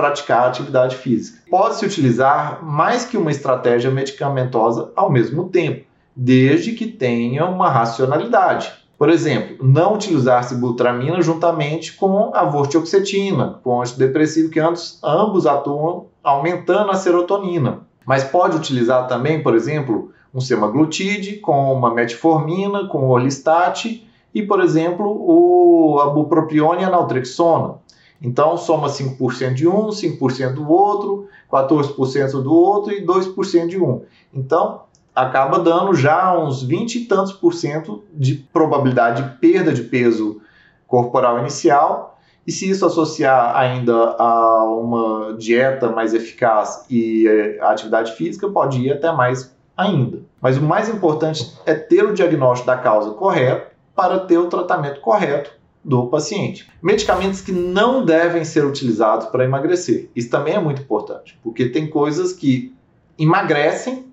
praticar 0.00 0.48
atividade 0.48 0.96
física. 0.96 1.42
Pode-se 1.50 1.84
utilizar 1.84 2.64
mais 2.64 3.04
que 3.04 3.18
uma 3.18 3.30
estratégia 3.30 3.90
medicamentosa 3.90 4.90
ao 4.96 5.10
mesmo 5.10 5.50
tempo, 5.50 5.84
desde 6.16 6.72
que 6.72 6.86
tenha 6.86 7.44
uma 7.44 7.68
racionalidade. 7.68 8.72
Por 8.96 9.10
exemplo, 9.10 9.58
não 9.66 9.94
utilizar 9.94 10.42
sibutramina 10.44 11.20
juntamente 11.20 11.92
com 11.92 12.32
a 12.34 12.44
vortioxetina, 12.44 13.60
com 13.62 13.82
antidepressivo, 13.82 14.50
que 14.50 14.58
ambos, 14.58 14.98
ambos 15.04 15.46
atuam 15.46 16.06
aumentando 16.24 16.90
a 16.90 16.94
serotonina. 16.94 17.80
Mas 18.06 18.24
pode 18.24 18.56
utilizar 18.56 19.06
também, 19.06 19.42
por 19.42 19.54
exemplo, 19.54 20.12
um 20.34 20.40
semaglutide 20.40 21.36
com 21.36 21.74
uma 21.74 21.92
metformina, 21.92 22.88
com 22.88 23.08
orlistat 23.08 24.06
e, 24.34 24.42
por 24.42 24.60
exemplo, 24.60 25.06
o, 25.06 26.00
a 26.00 26.06
bupropiona 26.06 26.80
e 26.80 26.84
a 26.84 26.90
naltrexona. 26.90 27.74
Então, 28.22 28.56
soma 28.56 28.88
5% 28.88 29.54
de 29.54 29.66
um, 29.66 29.88
5% 29.88 30.54
do 30.54 30.70
outro, 30.70 31.28
14% 31.50 32.42
do 32.42 32.52
outro 32.52 32.92
e 32.92 33.04
2% 33.04 33.66
de 33.66 33.80
um. 33.80 34.02
Então, 34.32 34.82
acaba 35.14 35.58
dando 35.58 35.94
já 35.94 36.38
uns 36.38 36.62
20 36.62 36.96
e 36.96 37.04
tantos 37.06 37.32
por 37.32 37.54
cento 37.54 38.04
de 38.12 38.34
probabilidade 38.34 39.22
de 39.22 39.38
perda 39.38 39.72
de 39.72 39.82
peso 39.82 40.40
corporal 40.86 41.38
inicial. 41.38 42.18
E 42.46 42.52
se 42.52 42.68
isso 42.68 42.84
associar 42.84 43.56
ainda 43.56 43.94
a 44.18 44.64
uma 44.64 45.34
dieta 45.38 45.88
mais 45.88 46.14
eficaz 46.14 46.84
e 46.90 47.26
a 47.60 47.70
atividade 47.70 48.12
física, 48.12 48.48
pode 48.48 48.80
ir 48.80 48.92
até 48.92 49.12
mais 49.12 49.54
ainda. 49.76 50.22
Mas 50.40 50.56
o 50.58 50.62
mais 50.62 50.88
importante 50.88 51.54
é 51.64 51.74
ter 51.74 52.04
o 52.04 52.14
diagnóstico 52.14 52.66
da 52.66 52.76
causa 52.76 53.12
correto 53.12 53.70
para 53.94 54.18
ter 54.20 54.38
o 54.38 54.48
tratamento 54.48 55.00
correto 55.00 55.59
do 55.84 56.06
paciente. 56.06 56.70
Medicamentos 56.82 57.40
que 57.40 57.52
não 57.52 58.04
devem 58.04 58.44
ser 58.44 58.64
utilizados 58.64 59.26
para 59.26 59.44
emagrecer. 59.44 60.10
Isso 60.14 60.30
também 60.30 60.54
é 60.54 60.60
muito 60.60 60.82
importante, 60.82 61.38
porque 61.42 61.68
tem 61.68 61.88
coisas 61.88 62.32
que 62.32 62.74
emagrecem 63.18 64.06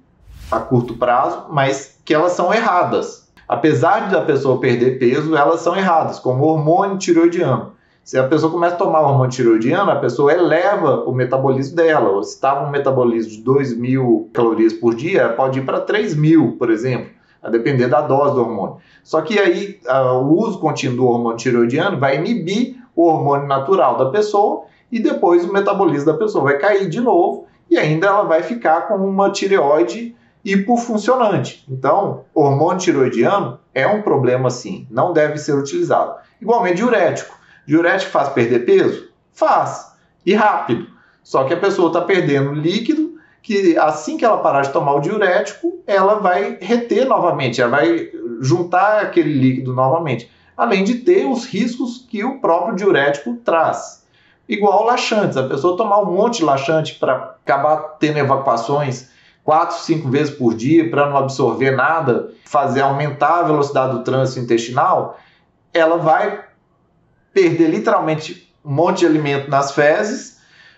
a 0.50 0.60
curto 0.60 0.96
prazo, 0.96 1.46
mas 1.50 2.00
que 2.06 2.14
elas 2.14 2.32
são 2.32 2.54
erradas. 2.54 3.28
Apesar 3.48 4.10
de 4.10 4.16
a 4.16 4.22
pessoa 4.22 4.60
perder 4.60 5.00
peso, 5.00 5.36
elas 5.36 5.62
são 5.62 5.76
erradas, 5.76 6.20
como 6.20 6.44
o 6.44 6.48
hormônio 6.48 6.98
tiroidiano. 6.98 7.74
Se 8.04 8.18
a 8.18 8.26
pessoa 8.26 8.50
começa 8.50 8.76
a 8.76 8.78
tomar 8.78 9.02
hormônio 9.02 9.32
tiroidiano, 9.32 9.92
a 9.92 9.98
pessoa 9.98 10.32
eleva 10.32 11.04
o 11.04 11.12
metabolismo 11.12 11.76
dela. 11.76 12.24
Se 12.24 12.36
estava 12.36 12.66
um 12.66 12.72
metabolismo 12.72 13.32
de 13.32 13.42
2 13.42 13.78
mil 13.78 14.30
calorias 14.34 14.72
por 14.72 14.96
dia, 14.96 15.30
pode 15.30 15.60
ir 15.60 15.66
para 15.66 15.82
3 15.82 16.16
mil, 16.16 16.56
por 16.58 16.70
exemplo, 16.70 17.10
a 17.48 17.50
depender 17.50 17.88
da 17.88 18.02
dose 18.02 18.36
do 18.36 18.42
hormônio. 18.42 18.78
Só 19.02 19.22
que 19.22 19.40
aí 19.40 19.80
o 20.22 20.34
uso 20.34 20.60
contínuo 20.60 20.98
do 20.98 21.06
hormônio 21.06 21.38
tiroidiano 21.38 21.98
vai 21.98 22.18
inibir 22.18 22.76
o 22.94 23.06
hormônio 23.06 23.48
natural 23.48 23.98
da 23.98 24.10
pessoa 24.10 24.66
e 24.92 25.00
depois 25.00 25.46
o 25.46 25.54
metabolismo 25.54 26.12
da 26.12 26.18
pessoa 26.18 26.44
vai 26.44 26.58
cair 26.58 26.90
de 26.90 27.00
novo 27.00 27.48
e 27.70 27.78
ainda 27.78 28.08
ela 28.08 28.24
vai 28.24 28.44
ficar 28.44 28.90
com 28.90 28.96
uma 28.96 29.32
tireoide 29.32 30.14
hipofuncionante. 30.44 31.66
Então, 31.70 32.26
hormônio 32.34 32.80
tiroidiano 32.80 33.60
é 33.74 33.88
um 33.88 34.02
problema 34.02 34.50
sim, 34.50 34.86
não 34.92 35.14
deve 35.14 35.38
ser 35.38 35.54
utilizado. 35.54 36.16
Igualmente 36.42 36.76
diurético. 36.76 37.34
Diurético 37.66 38.12
faz 38.12 38.30
perder 38.30 38.66
peso? 38.66 39.10
Faz. 39.32 39.94
E 40.26 40.34
rápido. 40.34 40.88
Só 41.24 41.46
que 41.46 41.54
a 41.54 41.58
pessoa 41.58 41.88
está 41.88 42.02
perdendo 42.02 42.54
líquido 42.54 43.17
que 43.42 43.78
assim 43.78 44.18
que 44.18 44.26
ela 44.26 44.38
parar 44.38 44.62
de 44.62 44.74
tomar 44.74 44.96
o 44.96 45.00
diurético, 45.00 45.80
ela 45.86 46.16
vai 46.16 46.58
reter 46.60 47.06
novamente, 47.06 47.62
ela 47.62 47.72
vai 47.72 48.10
juntar 48.42 49.02
aquele 49.02 49.34
líquido 49.34 49.74
novamente, 49.74 50.30
além 50.56 50.84
de 50.84 50.96
ter 50.96 51.26
os 51.26 51.46
riscos 51.46 52.06
que 52.10 52.24
o 52.24 52.40
próprio 52.40 52.76
diurético 52.76 53.36
traz. 53.38 54.06
Igual 54.50 54.86
laxantes, 54.86 55.38
a 55.38 55.48
pessoa 55.48 55.78
tomar 55.78 56.00
um 56.02 56.14
monte 56.14 56.38
de 56.38 56.46
laxante 56.46 56.96
para 56.96 57.36
acabar 57.46 57.78
tendo 58.00 58.18
evacuações 58.18 59.10
quatro, 59.44 59.78
cinco 59.78 60.10
vezes 60.10 60.34
por 60.34 60.54
dia 60.54 60.90
para 60.90 61.10
não 61.10 61.18
absorver 61.18 61.72
nada, 61.72 62.32
fazer 62.44 62.82
aumentar 62.82 63.40
a 63.40 63.44
velocidade 63.44 63.94
do 63.94 64.04
trânsito 64.04 64.42
intestinal, 64.42 65.18
ela 65.74 65.98
vai 65.98 66.44
perder 67.34 67.68
literalmente 67.68 68.54
um 68.64 68.74
monte 68.74 69.00
de 69.00 69.06
alimento 69.06 69.50
nas 69.50 69.72
fezes 69.72 70.37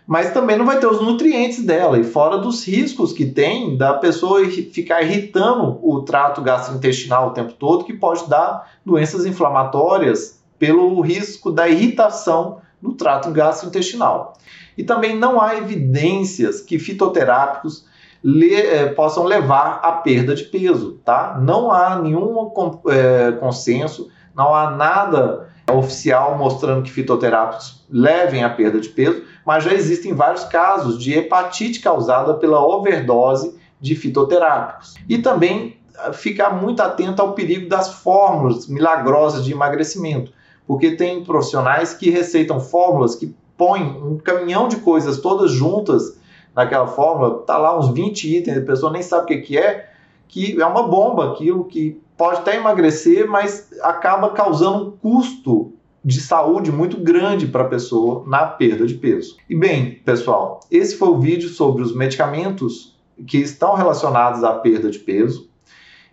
mas 0.10 0.34
também 0.34 0.58
não 0.58 0.66
vai 0.66 0.80
ter 0.80 0.88
os 0.88 1.00
nutrientes 1.00 1.64
dela, 1.64 2.00
e 2.00 2.04
fora 2.04 2.40
dos 2.40 2.68
riscos 2.68 3.14
que 3.14 3.28
tem 3.28 3.78
da 3.78 3.94
pessoa 3.94 4.44
ficar 4.50 5.04
irritando 5.04 5.78
o 5.84 6.02
trato 6.02 6.42
gastrointestinal 6.42 7.28
o 7.28 7.32
tempo 7.32 7.54
todo, 7.54 7.86
que 7.86 7.94
pode 7.94 8.28
dar 8.28 8.72
doenças 8.84 9.24
inflamatórias 9.24 10.42
pelo 10.58 11.00
risco 11.02 11.52
da 11.52 11.70
irritação 11.70 12.58
no 12.82 12.96
trato 12.96 13.30
gastrointestinal. 13.30 14.34
E 14.76 14.84
também 14.84 15.16
não 15.16 15.40
há 15.40 15.56
evidências 15.58 16.60
que 16.60 16.80
fitoterápicos 16.80 17.86
le, 18.24 18.56
eh, 18.56 18.88
possam 18.88 19.26
levar 19.26 19.80
à 19.84 19.92
perda 19.92 20.34
de 20.34 20.46
peso, 20.46 21.00
tá? 21.06 21.40
Não 21.40 21.72
há 21.72 22.00
nenhum 22.00 22.52
eh, 22.90 23.34
consenso, 23.34 24.10
não 24.36 24.56
há 24.56 24.72
nada 24.72 25.50
oficial 25.72 26.36
mostrando 26.36 26.82
que 26.82 26.90
fitoterápicos 26.90 27.86
levem 27.92 28.44
à 28.44 28.50
perda 28.50 28.80
de 28.80 28.90
peso, 28.90 29.29
mas 29.50 29.64
já 29.64 29.74
existem 29.74 30.14
vários 30.14 30.44
casos 30.44 31.00
de 31.00 31.12
hepatite 31.12 31.80
causada 31.80 32.36
pela 32.36 32.64
overdose 32.64 33.58
de 33.82 33.96
fitoterápicos. 33.96 34.94
E 35.10 35.18
também 35.18 35.76
ah, 35.98 36.14
ficar 36.14 36.52
muito 36.52 36.84
atento 36.84 37.20
ao 37.20 37.34
perigo 37.34 37.68
das 37.68 37.92
fórmulas 37.96 38.68
milagrosas 38.68 39.44
de 39.44 39.52
emagrecimento, 39.52 40.32
porque 40.68 40.92
tem 40.92 41.24
profissionais 41.24 41.96
que 41.96 42.12
receitam 42.12 42.60
fórmulas 42.60 43.16
que 43.16 43.36
põem 43.58 43.86
um 43.86 44.20
caminhão 44.20 44.68
de 44.68 44.76
coisas 44.76 45.20
todas 45.20 45.50
juntas 45.50 46.16
naquela 46.56 46.86
fórmula, 46.86 47.40
tá 47.40 47.58
lá 47.58 47.76
uns 47.76 47.90
20 47.90 48.38
itens, 48.38 48.56
a 48.56 48.62
pessoa 48.62 48.92
nem 48.92 49.02
sabe 49.02 49.34
o 49.34 49.42
que 49.42 49.58
é, 49.58 49.90
que 50.28 50.62
é 50.62 50.66
uma 50.68 50.84
bomba 50.84 51.32
aquilo 51.32 51.64
que 51.66 52.00
pode 52.16 52.38
até 52.38 52.56
emagrecer, 52.56 53.28
mas 53.28 53.68
acaba 53.82 54.30
causando 54.30 54.90
um 54.90 54.92
custo 54.92 55.74
de 56.04 56.22
saúde 56.22 56.72
muito 56.72 56.98
grande 56.98 57.48
para 57.48 57.64
a 57.64 57.68
pessoa 57.68 58.24
na 58.26 58.46
perda 58.46 58.86
de 58.86 58.96
peso. 58.96 59.38
E 59.50 59.56
bem, 59.56 59.96
pessoal, 60.06 60.62
esse 60.72 60.96
foi 60.96 61.10
o 61.10 61.20
vídeo 61.20 61.50
sobre 61.50 61.84
os 61.84 61.94
medicamentos 61.94 62.98
que 63.28 63.38
estão 63.38 63.76
relacionados 63.76 64.44
à 64.44 64.54
perda 64.54 64.90
de 64.90 65.00
peso. 65.00 65.50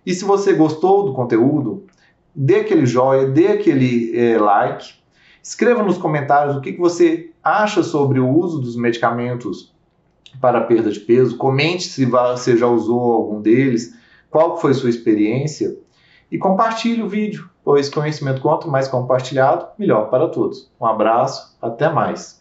E 0.04 0.12
se 0.12 0.24
você 0.24 0.52
gostou 0.52 1.04
do 1.04 1.12
conteúdo, 1.12 1.84
dê 2.34 2.56
aquele 2.56 2.86
joinha, 2.86 3.28
dê 3.28 3.48
aquele 3.48 4.16
é, 4.18 4.38
like, 4.38 4.94
escreva 5.42 5.82
nos 5.82 5.98
comentários 5.98 6.56
o 6.56 6.60
que, 6.60 6.72
que 6.72 6.80
você 6.80 7.30
acha 7.42 7.82
sobre 7.82 8.18
o 8.18 8.28
uso 8.28 8.58
dos 8.58 8.76
medicamentos 8.76 9.72
para 10.40 10.60
perda 10.62 10.90
de 10.90 11.00
peso, 11.00 11.36
comente 11.36 11.84
se 11.84 12.04
você 12.04 12.56
já 12.56 12.66
usou 12.66 13.12
algum 13.12 13.40
deles, 13.40 13.96
qual 14.30 14.58
foi 14.58 14.74
sua 14.74 14.90
experiência 14.90 15.78
e 16.30 16.36
compartilhe 16.36 17.02
o 17.02 17.08
vídeo, 17.08 17.48
pois 17.66 17.88
conhecimento 17.88 18.40
quanto 18.40 18.70
mais 18.70 18.86
compartilhado, 18.86 19.66
melhor 19.76 20.08
para 20.08 20.28
todos. 20.28 20.70
Um 20.80 20.86
abraço, 20.86 21.58
até 21.60 21.88
mais. 21.88 22.32